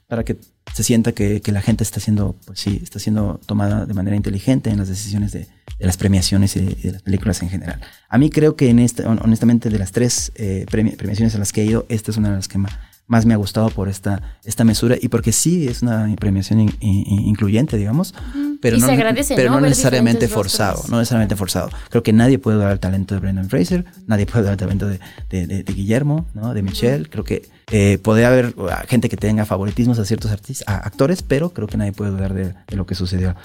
para 0.10 0.26
que 0.26 0.36
se 0.74 0.84
sienta 0.84 1.14
que, 1.14 1.42
la 1.46 1.62
gente 1.62 1.86
está 1.86 2.02
siendo, 2.02 2.36
pues 2.46 2.60
sí, 2.60 2.82
está 2.84 3.00
siendo 3.00 3.40
tomada 3.46 3.86
de 3.86 3.94
manera 3.94 4.18
inteligente 4.18 4.72
en 4.72 4.78
las 4.78 4.90
decisiones 4.90 5.32
de, 5.32 5.48
las 5.80 5.96
premiaciones 5.96 6.58
y 6.58 6.66
de, 6.66 6.92
las 6.92 7.02
películas 7.02 7.42
en 7.42 7.48
general. 7.48 7.80
A 8.10 8.18
mí 8.18 8.30
creo 8.30 8.58
que 8.58 8.70
en 8.70 8.80
esta, 8.80 9.10
honestamente, 9.10 9.70
de 9.70 9.80
las 9.80 9.94
tres 9.94 10.34
eh, 10.36 10.66
premiaciones 10.70 11.34
a 11.34 11.38
las 11.38 11.54
que 11.54 11.62
he 11.62 11.66
ido, 11.66 11.86
esta 11.88 12.12
es 12.12 12.18
una 12.18 12.32
de 12.32 12.36
las 12.36 12.50
que 12.50 12.58
más 12.58 12.74
más 13.14 13.28
me 13.28 13.36
ha 13.36 13.38
gustado 13.38 13.70
por 13.70 13.90
esta, 13.90 14.40
esta 14.44 14.64
mesura 14.64 14.98
y 15.00 15.08
porque 15.08 15.32
sí 15.32 15.68
es 15.68 15.84
una 15.84 16.12
premiación 16.20 16.68
incluyente, 16.82 17.78
digamos, 17.78 18.16
pero, 18.60 18.78
no, 18.80 18.88
pero 19.36 19.52
no, 19.52 19.62
necesariamente 19.62 20.28
forzado, 20.28 20.84
no 20.90 20.98
necesariamente 20.98 21.36
forzado. 21.36 21.70
Creo 21.92 22.02
que 22.02 22.12
nadie 22.12 22.40
puede 22.40 22.58
dar 22.58 22.72
el 22.72 22.80
talento 22.80 23.14
de 23.14 23.22
Brendan 23.22 23.50
Fraser, 23.50 23.86
nadie 24.08 24.26
puede 24.26 24.46
dar 24.46 24.54
el 24.54 24.58
talento 24.58 24.88
de, 24.88 25.00
de, 25.30 25.64
Guillermo, 25.64 26.26
¿no? 26.34 26.56
de 26.56 26.64
Michelle. 26.64 27.08
Creo 27.08 27.24
que 27.24 27.44
eh, 27.72 28.00
puede 28.02 28.26
haber 28.26 28.56
uh, 28.58 28.70
gente 28.88 29.10
que 29.10 29.18
tenga 29.18 29.46
favoritismos 29.46 30.00
a 30.00 30.06
ciertos 30.06 30.32
artistas, 30.32 30.68
a 30.68 30.78
actores, 30.78 31.22
pero 31.22 31.52
creo 31.52 31.68
que 31.68 31.78
nadie 31.78 31.92
puede 31.92 32.10
dudar 32.10 32.34
de, 32.34 32.56
lo 32.76 32.88
que 32.88 32.96
sucedió 32.96 33.36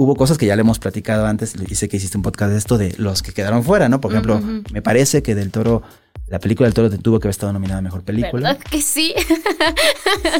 hubo 0.00 0.16
cosas 0.16 0.38
que 0.38 0.46
ya 0.46 0.56
le 0.56 0.62
hemos 0.62 0.78
platicado 0.78 1.26
antes, 1.26 1.54
y 1.68 1.74
sé 1.74 1.90
que 1.90 1.98
hiciste 1.98 2.16
un 2.16 2.22
podcast 2.22 2.52
de 2.52 2.56
esto, 2.56 2.78
de 2.78 2.94
los 2.96 3.22
que 3.22 3.32
quedaron 3.32 3.62
fuera, 3.62 3.90
¿no? 3.90 4.00
Por 4.00 4.12
ejemplo, 4.12 4.40
me 4.72 4.80
parece 4.80 5.22
que 5.22 5.34
Del 5.34 5.50
Toro 5.50 5.82
la 6.26 6.38
película 6.38 6.68
del 6.68 6.74
toro 6.74 6.88
tuvo 6.90 7.18
que 7.18 7.26
haber 7.26 7.32
estado 7.32 7.52
nominada 7.52 7.80
a 7.80 7.82
mejor 7.82 8.04
película. 8.04 8.52
¿Verdad 8.52 8.64
que 8.70 8.80
sí? 8.82 9.12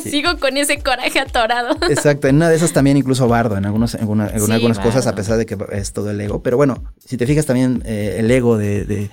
Sigo 0.04 0.38
con 0.38 0.56
ese 0.56 0.78
coraje 0.78 1.18
atorado. 1.18 1.76
Exacto, 1.90 2.28
en 2.28 2.36
una 2.36 2.48
de 2.48 2.54
esas 2.54 2.72
también 2.72 2.96
incluso 2.96 3.26
Bardo, 3.26 3.56
en, 3.56 3.66
algunos, 3.66 3.94
en, 3.96 4.20
algunas 4.20 4.78
cosas, 4.78 5.08
a 5.08 5.16
pesar 5.16 5.36
de 5.36 5.46
que 5.46 5.58
es 5.72 5.92
todo 5.92 6.12
el 6.12 6.20
ego. 6.20 6.44
Pero 6.44 6.56
bueno, 6.56 6.84
si 7.04 7.16
te 7.16 7.26
fijas 7.26 7.44
también 7.44 7.82
eh, 7.84 8.16
el 8.18 8.30
ego 8.30 8.56
de, 8.56 9.10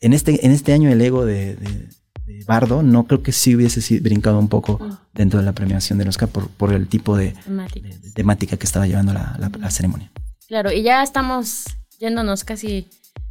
en, 0.00 0.12
este, 0.12 0.46
en 0.46 0.52
este 0.52 0.72
año 0.72 0.88
el 0.88 1.02
ego 1.02 1.26
de, 1.26 1.56
Bardo, 2.46 2.82
no 2.82 3.06
creo 3.06 3.22
que 3.22 3.32
sí 3.32 3.54
hubiese 3.54 4.00
brincado 4.00 4.38
un 4.38 4.48
poco 4.48 4.78
mm. 4.78 4.98
dentro 5.14 5.38
de 5.38 5.44
la 5.44 5.52
premiación 5.52 5.98
del 5.98 6.08
Oscar 6.08 6.28
por, 6.28 6.48
por 6.48 6.72
el 6.72 6.88
tipo 6.88 7.16
de, 7.16 7.34
temática 8.14 8.56
que 8.56 8.66
estaba 8.66 8.86
llevando 8.86 9.12
la 9.12 9.70
ceremonia. 9.70 10.10
Claro, 10.48 10.72
y 10.72 10.82
ya 10.82 11.02
estamos 11.02 11.66
yéndonos 12.00 12.42
casi 12.42 12.88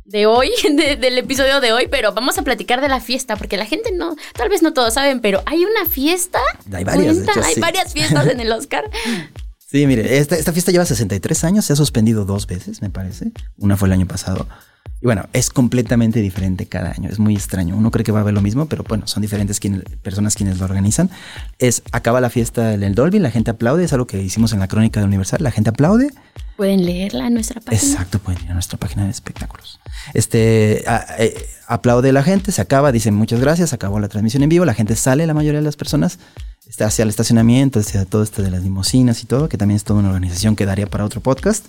de 0.10 0.26
hoy, 0.26 0.52
del 0.64 1.18
episodio 1.18 1.62
de 1.62 1.72
hoy, 1.72 1.88
pero 1.90 2.14
vamos 2.14 2.38
a 2.38 2.44
platicar 2.44 2.82
de 2.82 2.90
la 2.90 3.00
fiesta, 3.00 3.36
porque 3.36 3.58
la 3.58 3.66
gente 3.66 3.92
no, 3.92 4.16
tal 4.34 4.50
vez 4.50 4.62
no 4.62 4.74
todos 4.74 4.94
saben, 4.96 5.20
pero 5.20 5.44
hay 5.46 5.66
una 5.66 5.86
fiesta. 5.86 6.40
Hay 6.74 6.84
varias, 6.84 7.18
Hay 7.44 7.56
varias 7.60 7.94
fiestas 7.94 8.28
en 8.28 8.40
el 8.40 8.52
Oscar. 8.54 8.90
Sí, 9.72 9.86
mire, 9.86 10.18
esta, 10.18 10.36
esta 10.36 10.52
fiesta 10.52 10.72
lleva 10.72 10.84
63 10.84 11.44
años, 11.44 11.66
se 11.66 11.74
ha 11.74 11.76
suspendido 11.76 12.26
dos 12.26 12.48
veces, 12.48 12.82
me 12.82 12.90
parece. 12.90 13.32
Una 13.58 13.78
fue 13.78 13.88
el 13.88 13.94
año 13.94 14.08
pasado. 14.08 14.48
Y 15.00 15.06
bueno, 15.06 15.28
es 15.32 15.52
completamente 15.52 16.22
diferente 16.22 16.66
cada 16.66 16.90
año, 16.90 17.08
es 17.08 17.20
muy 17.20 17.36
extraño. 17.36 17.78
Uno 17.78 17.92
cree 17.92 18.04
que 18.04 18.12
va 18.12 18.18
a 18.18 18.22
haber 18.24 18.34
lo 18.34 18.42
mismo, 18.42 18.66
pero 18.66 18.84
bueno, 18.84 19.06
son 19.06 19.22
diferentes 19.22 19.60
quienes, 19.60 19.84
personas 20.02 20.34
quienes 20.34 20.58
lo 20.58 20.66
organizan. 20.66 21.12
Es, 21.60 21.84
acaba 21.92 22.20
la 22.20 22.32
fiesta 22.32 22.74
en 22.74 22.82
el 22.82 22.96
Dolby, 22.96 23.20
la 23.20 23.30
gente 23.30 23.52
aplaude, 23.52 23.84
es 23.84 23.94
algo 23.94 24.08
que 24.08 24.20
hicimos 24.20 24.54
en 24.54 24.60
la 24.60 24.68
crónica 24.68 25.02
de 25.02 25.06
Universal, 25.06 25.44
la 25.44 25.52
gente 25.52 25.70
aplaude. 25.70 26.10
Pueden 26.58 26.84
leerla 26.84 27.28
en 27.28 27.36
nuestra 27.36 27.62
página. 27.62 27.92
Exacto, 27.92 28.18
pueden 28.18 28.44
ir 28.44 28.50
a 28.50 28.56
nuestra 28.56 28.80
página 28.80 29.06
de 29.06 29.12
espectáculos. 29.12 29.80
Este, 30.16 30.84
eh, 31.20 31.48
aplaude 31.68 32.12
la 32.12 32.24
gente, 32.24 32.52
se 32.52 32.62
acaba, 32.62 32.92
dicen 32.92 33.14
muchas 33.14 33.40
gracias, 33.40 33.72
acabó 33.72 34.00
la 34.00 34.10
transmisión 34.10 34.42
en 34.42 34.50
vivo, 34.50 34.66
la 34.66 34.74
gente 34.74 34.96
sale, 34.96 35.28
la 35.28 35.36
mayoría 35.36 35.60
de 35.60 35.66
las 35.66 35.76
personas, 35.76 36.18
hacia 36.80 37.04
el 37.04 37.10
estacionamiento, 37.10 37.80
hacia 37.80 38.06
todo 38.06 38.24
esto 38.24 38.42
de 38.42 38.52
las 38.52 38.64
limosinas 38.64 39.24
y 39.24 39.26
todo, 39.26 39.50
que 39.50 39.58
también 39.58 39.76
es 39.76 39.84
toda 39.84 40.00
una 40.00 40.10
organización 40.10 40.56
que 40.56 40.66
daría 40.66 40.88
para 40.88 41.06
otro 41.06 41.22
podcast. 41.22 41.66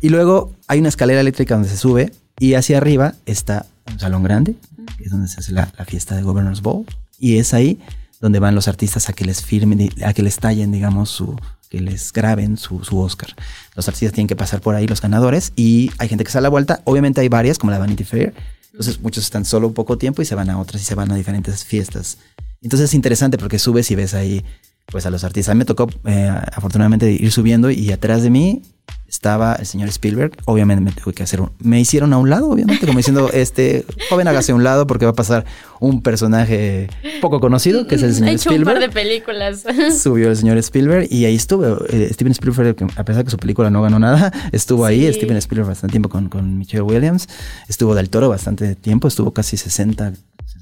Y 0.00 0.08
luego 0.08 0.52
hay 0.66 0.78
una 0.78 0.88
escalera 0.88 1.20
eléctrica 1.20 1.54
donde 1.54 1.68
se 1.68 1.76
sube 1.76 2.12
y 2.38 2.54
hacia 2.54 2.78
arriba 2.78 3.14
está 3.26 3.66
un 3.90 3.98
salón 3.98 4.22
grande, 4.22 4.54
que 4.96 5.04
es 5.04 5.10
donde 5.10 5.28
se 5.28 5.40
hace 5.40 5.52
la, 5.52 5.66
fiesta 5.86 6.16
de 6.16 6.22
Governor's 6.22 6.62
Ball. 6.62 6.84
Y 7.18 7.38
es 7.38 7.52
ahí 7.54 7.78
donde 8.20 8.38
van 8.38 8.54
los 8.54 8.68
artistas 8.68 9.08
a 9.08 9.12
que 9.12 9.24
les 9.24 9.42
firmen, 9.42 9.90
a 10.04 10.12
que 10.12 10.22
les 10.22 10.38
tallen, 10.38 10.72
digamos, 10.72 11.10
su, 11.10 11.38
que 11.68 11.80
les 11.80 12.12
graben 12.12 12.56
su, 12.56 12.84
su, 12.84 12.98
Oscar. 12.98 13.34
Los 13.74 13.88
artistas 13.88 14.12
tienen 14.12 14.28
que 14.28 14.36
pasar 14.36 14.60
por 14.60 14.74
ahí, 14.74 14.86
los 14.86 15.00
ganadores, 15.00 15.52
y 15.56 15.90
hay 15.98 16.08
gente 16.08 16.24
que 16.24 16.30
sale 16.30 16.44
a 16.44 16.48
la 16.48 16.48
vuelta. 16.50 16.80
Obviamente 16.84 17.20
hay 17.20 17.28
varias, 17.28 17.58
como 17.58 17.72
la 17.72 17.78
Vanity 17.78 18.04
Fair. 18.04 18.34
Entonces 18.72 19.00
muchos 19.00 19.24
están 19.24 19.44
solo 19.44 19.66
un 19.66 19.74
poco 19.74 19.98
tiempo 19.98 20.22
y 20.22 20.24
se 20.24 20.34
van 20.34 20.48
a 20.48 20.58
otras 20.58 20.80
y 20.80 20.84
se 20.84 20.94
van 20.94 21.10
a 21.10 21.14
diferentes 21.14 21.64
fiestas. 21.64 22.18
Entonces 22.62 22.90
es 22.90 22.94
interesante 22.94 23.38
porque 23.38 23.58
subes 23.58 23.90
y 23.90 23.94
ves 23.94 24.14
ahí 24.14 24.44
pues 24.86 25.06
a 25.06 25.10
los 25.10 25.24
artistas. 25.24 25.52
A 25.52 25.54
mí 25.54 25.60
me 25.60 25.64
tocó 25.64 25.88
eh, 26.04 26.30
afortunadamente 26.52 27.10
ir 27.10 27.30
subiendo 27.32 27.70
y 27.70 27.92
atrás 27.92 28.22
de 28.22 28.30
mí 28.30 28.62
estaba 29.10 29.54
el 29.54 29.66
señor 29.66 29.88
Spielberg. 29.88 30.32
Obviamente 30.44 30.80
me 30.80 30.92
tuve 30.92 31.12
que 31.12 31.22
hacer 31.22 31.40
un, 31.40 31.50
me 31.58 31.80
hicieron 31.80 32.12
a 32.12 32.18
un 32.18 32.30
lado, 32.30 32.48
obviamente, 32.48 32.86
como 32.86 32.98
diciendo, 32.98 33.30
este 33.32 33.84
joven 34.08 34.28
hágase 34.28 34.52
a 34.52 34.54
un 34.54 34.64
lado 34.64 34.86
porque 34.86 35.04
va 35.04 35.10
a 35.10 35.14
pasar 35.14 35.44
un 35.80 36.02
personaje 36.02 36.88
poco 37.20 37.40
conocido, 37.40 37.86
que 37.86 37.96
es 37.96 38.02
el 38.02 38.14
señor 38.14 38.34
Spielberg. 38.34 38.68
un 38.68 38.74
par 38.74 38.80
de 38.80 38.88
películas. 38.88 39.64
Subió 40.02 40.30
el 40.30 40.36
señor 40.36 40.58
Spielberg 40.58 41.08
y 41.10 41.24
ahí 41.24 41.34
estuvo. 41.34 41.84
Eh, 41.88 42.10
Steven 42.12 42.32
Spielberg, 42.32 42.76
a 42.96 43.04
pesar 43.04 43.18
de 43.18 43.24
que 43.24 43.30
su 43.30 43.38
película 43.38 43.70
no 43.70 43.82
ganó 43.82 43.98
nada, 43.98 44.32
estuvo 44.52 44.84
ahí. 44.84 45.12
Steven 45.12 45.36
Spielberg 45.36 45.68
bastante 45.68 45.92
tiempo 45.92 46.08
con, 46.08 46.28
con 46.28 46.58
Michelle 46.58 46.82
Williams. 46.82 47.28
Estuvo 47.68 47.94
del 47.94 48.10
toro 48.10 48.28
bastante 48.28 48.76
tiempo, 48.76 49.08
estuvo 49.08 49.32
casi 49.32 49.56
60, 49.56 50.12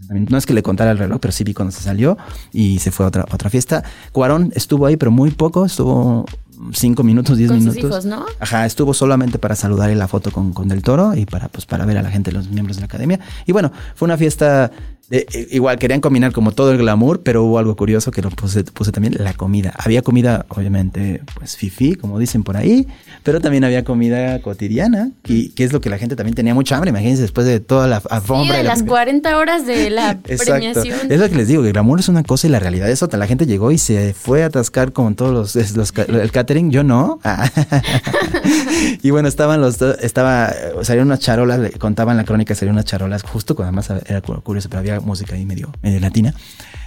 no 0.09 0.39
es 0.39 0.47
que 0.47 0.55
le 0.55 0.63
contara 0.63 0.91
el 0.91 0.99
reloj, 0.99 1.19
pero 1.21 1.33
sí 1.33 1.45
vi 1.45 1.55
cuando 1.55 1.73
se 1.73 1.83
salió 1.83 2.17
y 2.53 2.79
se 2.79 2.91
fue 2.91 3.05
a 3.05 3.09
otra, 3.09 3.27
otra 3.31 3.51
fiesta. 3.51 3.85
Cuarón 4.13 4.53
estuvo 4.55 4.87
ahí, 4.87 4.97
pero 4.97 5.11
muy 5.11 5.31
poco, 5.31 5.65
estuvo 5.65 6.25
cinco 6.73 7.03
minutos, 7.03 7.39
diez 7.39 7.51
minutos. 7.51 7.75
Sus 7.75 7.85
hijos, 7.85 8.05
¿no? 8.07 8.25
Ajá, 8.41 8.67
estuvo 8.67 8.95
solamente 8.95 9.39
para 9.39 9.55
saludar 9.55 9.91
en 9.91 9.99
la 9.99 10.09
foto 10.09 10.31
con, 10.31 10.53
con 10.53 10.69
Del 10.69 10.83
Toro 10.83 11.15
y 11.15 11.27
para, 11.27 11.49
pues, 11.49 11.67
para 11.67 11.85
ver 11.85 11.99
a 11.99 12.03
la 12.03 12.11
gente, 12.11 12.33
los 12.33 12.49
miembros 12.49 12.77
de 12.77 12.83
la 12.83 12.87
academia. 12.87 13.21
Y 13.47 13.53
bueno, 13.53 13.73
fue 13.95 14.07
una 14.07 14.17
fiesta 14.17 14.71
eh, 15.11 15.49
igual 15.53 15.79
querían 15.79 16.03
combinar 16.03 16.33
como 16.33 16.53
todo 16.53 16.71
el 16.71 16.79
glamour, 16.79 17.23
pero 17.23 17.43
hubo 17.43 17.59
algo 17.59 17.75
curioso 17.77 18.11
que 18.11 18.21
lo 18.21 18.29
puse, 18.29 18.63
puse, 18.65 18.93
también, 18.93 19.15
la 19.19 19.33
comida. 19.33 19.73
Había 19.79 20.03
comida, 20.03 20.45
obviamente, 20.49 21.23
pues 21.35 21.57
fifi, 21.57 21.95
como 21.95 22.19
dicen 22.19 22.43
por 22.43 22.59
ahí, 22.59 22.87
pero 23.23 23.41
también 23.41 23.65
había 23.65 23.85
comida 23.85 24.41
cotidiana, 24.43 25.11
y, 25.27 25.49
que 25.51 25.65
es 25.65 25.73
lo 25.73 25.81
que 25.81 25.89
la 25.89 25.97
gente 25.97 26.15
también 26.15 26.35
tenía 26.35 26.55
mucha 26.55 26.77
hambre, 26.77 26.91
imagínense, 26.91 27.23
después 27.23 27.47
de 27.47 27.61
toda 27.61 27.87
la 27.87 28.03
alfombra. 28.11 28.57
Sí, 28.57 28.63
de 28.63 28.65
las 28.65 28.83
40 28.83 29.39
horas 29.39 29.67
de 29.67 29.89
la 29.89 30.19
premiación. 30.45 31.11
Es 31.11 31.19
lo 31.19 31.29
que 31.31 31.37
les 31.37 31.49
digo, 31.49 31.63
que 31.63 31.69
el 31.69 31.73
glamour 31.73 32.01
es 32.01 32.09
una 32.11 32.23
cosa 32.23 32.47
y 32.47 32.51
la 32.51 32.61
realidad 32.61 32.91
es 32.91 33.03
otra. 33.03 33.19
La 33.19 33.27
gente 33.27 33.47
llegó 33.47 33.71
y 33.71 33.79
se 33.79 34.13
fue 34.13 34.43
a 34.43 34.47
atascar 34.47 34.93
con 34.93 35.15
todos 35.15 35.55
los, 35.55 35.75
los 35.75 35.93
el 35.97 36.31
catering, 36.31 36.71
yo 36.71 36.85
no. 36.85 37.19
y 39.03 39.11
bueno, 39.11 39.29
estaban 39.29 39.63
los 39.63 39.79
dos, 39.79 39.97
estaba, 40.03 40.53
salieron 40.83 41.09
unas 41.09 41.21
charolas, 41.21 41.61
contaban 41.79 42.19
la 42.19 42.25
crónica, 42.25 42.55
salieron 42.55 42.77
unas 42.77 42.85
charolas, 42.85 43.23
justo 43.23 43.57
cuando 43.57 43.81
además 43.81 44.05
era 44.07 44.21
curioso, 44.21 44.69
pero 44.69 44.81
había 44.81 44.98
música 45.01 45.35
ahí 45.35 45.45
medio, 45.45 45.73
medio 45.83 46.01
latina. 46.01 46.35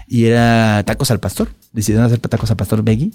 Y 0.07 0.25
era 0.25 0.83
Tacos 0.85 1.11
al 1.11 1.19
Pastor. 1.19 1.49
Decidieron 1.71 2.05
hacer 2.05 2.19
Tacos 2.19 2.51
al 2.51 2.57
Pastor 2.57 2.83
Veggie. 2.83 3.11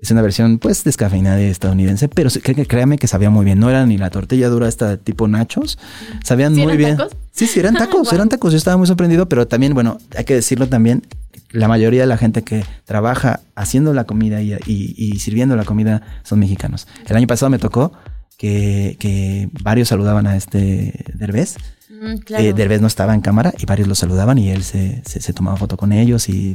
Es 0.00 0.10
una 0.10 0.20
versión, 0.20 0.58
pues, 0.58 0.84
descafeinada 0.84 1.36
de 1.36 1.48
estadounidense, 1.48 2.08
pero 2.08 2.28
créame 2.68 2.98
que 2.98 3.06
sabía 3.06 3.30
muy 3.30 3.44
bien. 3.46 3.58
No 3.58 3.70
era 3.70 3.86
ni 3.86 3.96
la 3.96 4.10
tortilla 4.10 4.48
dura 4.48 4.68
esta 4.68 4.98
tipo 4.98 5.26
nachos. 5.26 5.78
Sabían 6.22 6.54
muy 6.54 6.76
bien. 6.76 6.98
Tacos? 6.98 7.16
Sí, 7.32 7.46
sí, 7.46 7.60
eran 7.60 7.74
tacos, 7.78 8.12
eran 8.12 8.28
tacos. 8.28 8.52
Yo 8.52 8.58
estaba 8.58 8.76
muy 8.76 8.86
sorprendido, 8.86 9.28
pero 9.28 9.48
también, 9.48 9.72
bueno, 9.72 9.98
hay 10.14 10.24
que 10.24 10.34
decirlo 10.34 10.68
también, 10.68 11.02
la 11.50 11.68
mayoría 11.68 12.02
de 12.02 12.06
la 12.06 12.18
gente 12.18 12.42
que 12.42 12.64
trabaja 12.84 13.40
haciendo 13.54 13.94
la 13.94 14.04
comida 14.04 14.42
y, 14.42 14.54
y, 14.66 15.18
sirviendo 15.18 15.56
la 15.56 15.64
comida 15.64 16.02
son 16.22 16.38
mexicanos. 16.38 16.86
El 17.06 17.16
año 17.16 17.26
pasado 17.26 17.48
me 17.50 17.58
tocó 17.58 17.92
que, 18.36 18.96
que 19.00 19.48
varios 19.62 19.88
saludaban 19.88 20.26
a 20.26 20.36
este 20.36 21.04
Derbez 21.14 21.56
Mm, 22.00 22.14
eh, 22.38 22.52
Derbez 22.52 22.80
no 22.80 22.86
estaba 22.86 23.14
en 23.14 23.20
cámara 23.20 23.52
y 23.58 23.64
varios 23.64 23.88
lo 23.88 23.94
saludaban 23.94 24.36
y 24.38 24.50
él 24.50 24.64
se, 24.64 25.02
se, 25.04 25.32
tomaba 25.32 25.56
foto 25.56 25.76
con 25.76 25.92
ellos 25.92 26.28
y, 26.28 26.52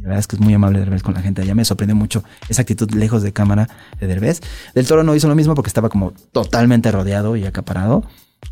la 0.00 0.08
verdad 0.08 0.18
es 0.18 0.26
que 0.26 0.36
es 0.36 0.40
muy 0.40 0.54
amable 0.54 0.80
Derbez 0.80 1.02
con 1.02 1.14
la 1.14 1.22
gente. 1.22 1.44
Ya 1.46 1.54
me 1.54 1.64
sorprendió 1.64 1.94
mucho 1.94 2.24
esa 2.48 2.62
actitud 2.62 2.90
lejos 2.92 3.22
de 3.22 3.32
cámara 3.32 3.68
de 4.00 4.06
Derbez. 4.06 4.40
Del 4.74 4.86
Toro 4.86 5.04
no 5.04 5.14
hizo 5.14 5.28
lo 5.28 5.34
mismo 5.34 5.54
porque 5.54 5.68
estaba 5.68 5.88
como 5.88 6.12
totalmente 6.32 6.90
rodeado 6.90 7.36
y 7.36 7.44
acaparado. 7.44 8.04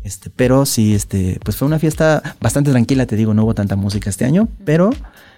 Este, 0.03 0.29
pero 0.29 0.65
sí, 0.65 0.95
este, 0.95 1.39
pues 1.43 1.57
fue 1.57 1.67
una 1.67 1.77
fiesta 1.77 2.35
bastante 2.39 2.71
tranquila, 2.71 3.05
te 3.05 3.17
digo, 3.17 3.33
no 3.33 3.43
hubo 3.43 3.53
tanta 3.53 3.75
música 3.75 4.09
este 4.09 4.23
año, 4.23 4.47
pero 4.63 4.89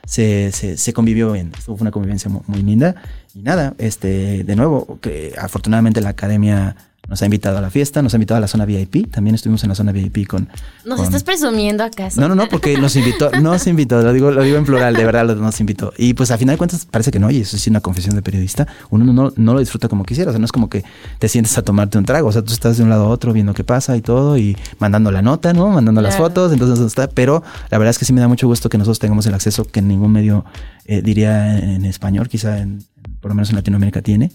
se, 0.05 0.51
se, 0.51 0.77
se 0.77 0.93
convivió 0.93 1.31
bien, 1.31 1.51
fue 1.53 1.75
una 1.75 1.91
convivencia 1.91 2.29
muy, 2.29 2.41
muy, 2.45 2.61
linda. 2.61 2.95
Y 3.33 3.41
nada, 3.41 3.73
este, 3.79 4.43
de 4.43 4.55
nuevo, 4.55 4.99
que 5.01 5.33
afortunadamente 5.37 6.01
la 6.01 6.09
academia 6.09 6.75
nos 7.07 7.21
ha 7.21 7.25
invitado 7.25 7.57
a 7.57 7.61
la 7.61 7.69
fiesta, 7.69 8.01
nos 8.01 8.13
ha 8.13 8.17
invitado 8.17 8.37
a 8.37 8.41
la 8.41 8.47
zona 8.47 8.65
VIP. 8.65 9.11
También 9.11 9.35
estuvimos 9.35 9.61
en 9.63 9.69
la 9.69 9.75
zona 9.75 9.91
VIP 9.91 10.25
con. 10.25 10.47
Nos 10.85 11.01
estás 11.01 11.23
presumiendo 11.23 11.83
acaso. 11.83 12.19
No, 12.19 12.29
no, 12.29 12.35
no, 12.35 12.47
porque 12.47 12.77
nos 12.77 12.95
invitó, 12.95 13.29
nos 13.41 13.67
invitó, 13.67 14.01
lo 14.01 14.13
digo, 14.13 14.31
lo 14.31 14.41
digo 14.41 14.57
en 14.57 14.65
plural, 14.65 14.95
de 14.95 15.03
verdad 15.03 15.35
nos 15.35 15.59
invitó. 15.59 15.91
Y 15.97 16.13
pues 16.13 16.31
a 16.31 16.37
final 16.37 16.53
de 16.53 16.57
cuentas 16.57 16.85
parece 16.89 17.11
que 17.11 17.19
no, 17.19 17.29
y 17.29 17.41
eso 17.41 17.57
es 17.57 17.67
una 17.67 17.81
confesión 17.81 18.15
de 18.15 18.21
periodista. 18.21 18.67
Uno 18.89 19.03
no, 19.11 19.33
no 19.35 19.53
lo 19.53 19.59
disfruta 19.59 19.89
como 19.89 20.05
quisiera. 20.05 20.31
O 20.31 20.33
sea, 20.33 20.39
no 20.39 20.45
es 20.45 20.53
como 20.53 20.69
que 20.69 20.85
te 21.19 21.27
sientes 21.27 21.57
a 21.57 21.61
tomarte 21.61 21.97
un 21.97 22.05
trago. 22.05 22.29
O 22.29 22.31
sea, 22.31 22.41
tú 22.41 22.53
estás 22.53 22.77
de 22.77 22.83
un 22.83 22.89
lado 22.89 23.05
a 23.05 23.09
otro 23.09 23.33
viendo 23.33 23.53
qué 23.53 23.65
pasa 23.65 23.97
y 23.97 24.01
todo, 24.01 24.37
y 24.37 24.57
mandando 24.79 25.11
la 25.11 25.21
nota, 25.21 25.51
¿no? 25.53 25.69
Mandando 25.69 26.01
las 26.01 26.15
fotos. 26.15 26.53
Entonces 26.53 26.85
está. 26.85 27.09
Pero 27.09 27.43
la 27.69 27.77
verdad 27.77 27.91
es 27.91 27.99
que 27.99 28.05
sí 28.05 28.13
me 28.13 28.21
da 28.21 28.29
mucho 28.29 28.47
gusto 28.47 28.69
que 28.69 28.77
nosotros 28.77 28.99
tengamos 28.99 29.25
el 29.25 29.33
acceso 29.33 29.65
que 29.65 29.81
ningún 29.81 30.13
medio 30.13 30.45
eh, 30.85 31.01
diría 31.01 31.59
en 31.59 31.83
español, 31.83 32.29
quizá 32.29 32.59
en, 32.59 32.83
por 33.19 33.29
lo 33.29 33.35
menos 33.35 33.49
en 33.49 33.55
Latinoamérica 33.55 34.01
tiene 34.01 34.31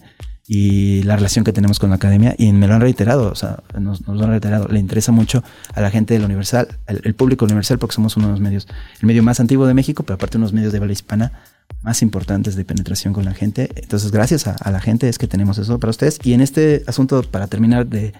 y 0.51 1.03
la 1.03 1.15
relación 1.15 1.45
que 1.45 1.53
tenemos 1.53 1.79
con 1.79 1.91
la 1.91 1.97
academia 1.97 2.35
y 2.39 2.51
me 2.53 2.67
lo 2.67 2.75
han 2.75 2.81
reiterado, 2.81 3.31
o 3.31 3.35
sea, 3.35 3.63
nos, 3.79 4.01
lo 4.07 4.25
han 4.25 4.31
reiterado, 4.31 4.67
le 4.69 4.81
interesa 4.81 5.13
mucho 5.13 5.45
a 5.75 5.83
la 5.83 5.91
gente 5.91 6.15
del 6.15 6.25
Universal, 6.25 6.69
el, 6.87 7.15
público 7.15 7.45
Universal, 7.45 7.79
porque 7.79 7.95
somos 7.95 8.17
uno 8.17 8.29
de 8.29 8.33
los 8.33 8.41
medios, 8.41 8.67
el 9.01 9.07
medio 9.07 9.23
más 9.23 9.41
antiguo 9.41 9.67
de 9.67 9.75
México, 9.75 10.05
pero 10.05 10.15
aparte 10.15 10.39
unos 10.39 10.55
medios 10.55 10.73
de 10.73 10.79
habla 10.79 10.93
hispana 10.93 11.33
más 11.83 12.01
importantes 12.01 12.57
de 12.57 12.65
penetración 12.65 13.13
con 13.13 13.27
la 13.27 13.35
gente. 13.35 13.69
Entonces, 13.77 14.11
gracias 14.11 14.47
a, 14.47 14.71
la 14.71 14.81
gente 14.81 15.11
es 15.11 15.19
que 15.19 15.29
tenemos 15.29 15.59
eso 15.59 15.79
para 15.79 15.91
ustedes. 15.91 16.19
Y 16.25 16.33
en 16.33 16.41
este 16.41 16.83
asunto, 16.87 17.23
para 17.23 17.47
terminar 17.47 17.87
de, 17.87 18.15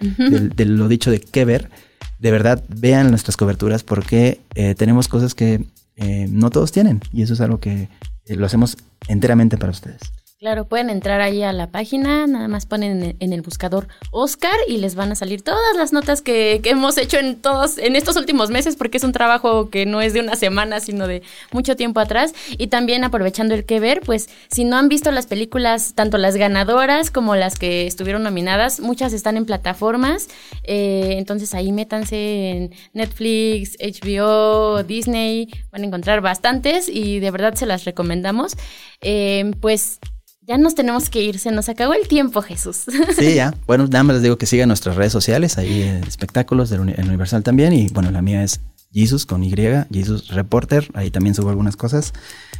lo 0.55 0.87
dicho 0.87 1.09
de 1.09 1.19
qué 1.19 1.45
ver, 1.45 1.71
de 2.19 2.29
verdad 2.29 2.63
vean 2.69 3.09
nuestras 3.09 3.37
coberturas 3.37 3.81
porque 3.83 4.41
eh, 4.53 4.75
tenemos 4.75 5.07
cosas 5.07 5.33
que 5.33 5.65
eh, 5.95 6.27
no 6.29 6.51
todos 6.51 6.71
tienen 6.71 7.01
y 7.11 7.23
eso 7.23 7.33
es 7.33 7.41
algo 7.41 7.59
que 7.59 7.89
eh, 8.25 8.35
lo 8.35 8.45
hacemos 8.45 8.77
enteramente 9.07 9.57
para 9.57 9.71
ustedes. 9.71 9.99
Claro, 10.39 10.69
pueden 10.69 10.89
entrar 10.89 11.19
ahí 11.19 11.43
a 11.43 11.51
la 11.51 11.69
página, 11.69 12.25
nada 12.25 12.47
más 12.47 12.65
ponen 12.65 13.17
en 13.19 13.33
el 13.33 13.41
buscador 13.41 13.89
Oscar 14.11 14.55
y 14.69 14.77
les 14.77 14.95
van 14.95 15.11
a 15.11 15.15
salir 15.15 15.41
todas 15.41 15.75
las 15.75 15.91
notas 15.91 16.21
que, 16.21 16.61
hemos 16.63 16.97
hecho 16.97 17.17
en 17.17 17.35
todos, 17.41 17.77
en 17.77 17.97
estos 17.97 18.15
últimos 18.15 18.49
meses, 18.49 18.77
porque 18.77 18.99
es 18.99 19.03
un 19.03 19.11
trabajo 19.11 19.69
que 19.69 19.85
no 19.85 19.99
es 19.99 20.13
de 20.13 20.21
una 20.21 20.37
semana, 20.37 20.79
sino 20.79 21.07
de 21.07 21.23
mucho 21.51 21.75
tiempo 21.75 21.99
atrás. 21.99 22.33
Y 22.57 22.67
también 22.67 23.03
aprovechando 23.03 23.53
el 23.53 23.65
que 23.65 23.81
ver, 23.81 23.99
pues 23.99 24.29
si 24.49 24.63
no 24.63 24.77
han 24.77 24.87
visto 24.87 25.11
las 25.11 25.27
películas, 25.27 25.93
tanto 25.93 26.17
las 26.17 26.37
ganadoras 26.37 27.11
como 27.11 27.35
las 27.35 27.59
que 27.59 27.85
estuvieron 27.85 28.23
nominadas, 28.23 28.79
muchas 28.79 29.11
están 29.11 29.35
en 29.35 29.45
plataformas. 29.45 30.29
Eh, 30.63 31.15
entonces 31.17 31.53
ahí 31.53 31.73
métanse 31.73 32.51
en 32.51 32.71
Netflix, 32.93 33.75
HBO, 33.77 34.83
Disney, 34.83 35.49
van 35.73 35.81
a 35.81 35.85
encontrar 35.85 36.21
bastantes 36.21 36.87
y 36.87 37.19
de 37.19 37.29
verdad 37.29 37.55
se 37.55 37.65
las 37.65 37.83
recomendamos. 37.83 38.55
Eh, 39.01 39.51
pues 39.59 39.99
ya 40.49 40.57
nos 40.57 40.73
tenemos 40.73 41.11
que 41.11 41.21
ir, 41.21 41.37
se 41.37 41.51
nos 41.51 41.69
acabó 41.69 41.93
el 41.93 42.07
tiempo, 42.07 42.41
Jesús. 42.41 42.85
Sí, 43.15 43.35
ya. 43.35 43.53
Bueno, 43.67 43.85
nada 43.85 44.03
más 44.03 44.15
les 44.15 44.23
digo 44.23 44.37
que 44.37 44.47
sigan 44.47 44.69
nuestras 44.69 44.95
redes 44.95 45.11
sociales, 45.11 45.59
ahí 45.59 45.83
en 45.83 46.03
espectáculos 46.03 46.71
del 46.71 46.81
Universal 46.81 47.43
también. 47.43 47.71
Y 47.73 47.89
bueno, 47.89 48.09
la 48.09 48.23
mía 48.23 48.43
es 48.43 48.59
Jesus 48.91 49.27
con 49.27 49.43
Y, 49.43 49.53
Jesus 49.91 50.29
Reporter, 50.29 50.89
ahí 50.95 51.11
también 51.11 51.35
subo 51.35 51.49
algunas 51.49 51.77
cosas. 51.77 52.13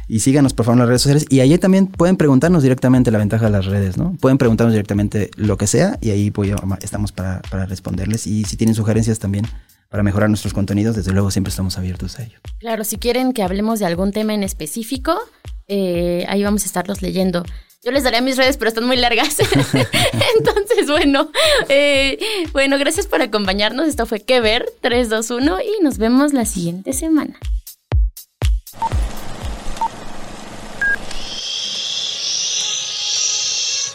Y 0.06 0.20
síganos 0.20 0.54
por 0.54 0.66
favor 0.66 0.76
en 0.76 0.78
las 0.80 0.88
redes 0.88 1.02
sociales. 1.02 1.26
Y 1.30 1.40
allí 1.40 1.58
también 1.58 1.88
pueden 1.88 2.16
preguntarnos 2.16 2.62
directamente 2.62 3.10
la 3.10 3.18
ventaja 3.18 3.46
de 3.46 3.50
las 3.50 3.66
redes, 3.66 3.96
¿no? 3.96 4.16
Pueden 4.20 4.38
preguntarnos 4.38 4.72
directamente 4.72 5.32
lo 5.34 5.56
que 5.58 5.66
sea 5.66 5.98
y 6.00 6.10
ahí 6.10 6.30
pues, 6.30 6.52
estamos 6.82 7.10
para, 7.10 7.42
para 7.50 7.66
responderles. 7.66 8.24
Y 8.28 8.44
si 8.44 8.56
tienen 8.56 8.76
sugerencias 8.76 9.18
también 9.18 9.46
para 9.88 10.04
mejorar 10.04 10.28
nuestros 10.28 10.54
contenidos, 10.54 10.94
desde 10.94 11.10
luego 11.10 11.32
siempre 11.32 11.50
estamos 11.50 11.76
abiertos 11.76 12.20
a 12.20 12.22
ello. 12.22 12.38
Claro, 12.60 12.84
si 12.84 12.98
quieren 12.98 13.32
que 13.32 13.42
hablemos 13.42 13.80
de 13.80 13.86
algún 13.86 14.12
tema 14.12 14.32
en 14.32 14.44
específico, 14.44 15.18
eh, 15.66 16.24
ahí 16.28 16.44
vamos 16.44 16.62
a 16.62 16.66
estarlos 16.66 17.02
leyendo. 17.02 17.42
Yo 17.82 17.92
les 17.92 18.04
daré 18.04 18.20
mis 18.20 18.36
redes, 18.36 18.58
pero 18.58 18.68
están 18.68 18.84
muy 18.86 18.96
largas. 18.96 19.38
Entonces, 20.36 20.86
bueno, 20.86 21.30
eh, 21.70 22.18
bueno, 22.52 22.78
gracias 22.78 23.06
por 23.06 23.22
acompañarnos. 23.22 23.88
Esto 23.88 24.04
fue 24.04 24.20
Que 24.20 24.40
Ver 24.40 24.70
321 24.82 25.60
y 25.62 25.82
nos 25.82 25.96
vemos 25.96 26.34
la 26.34 26.44
siguiente 26.44 26.92
semana. 26.92 27.38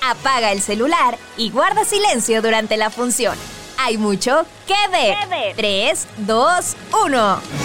Apaga 0.01 0.51
el 0.51 0.61
celular 0.61 1.17
y 1.37 1.51
guarda 1.51 1.85
silencio 1.85 2.41
durante 2.41 2.77
la 2.77 2.89
función. 2.89 3.37
Hay 3.77 3.97
mucho 3.99 4.45
que 4.65 4.73
ver. 4.91 5.55
3, 5.55 6.07
2, 6.25 6.75
1. 7.05 7.64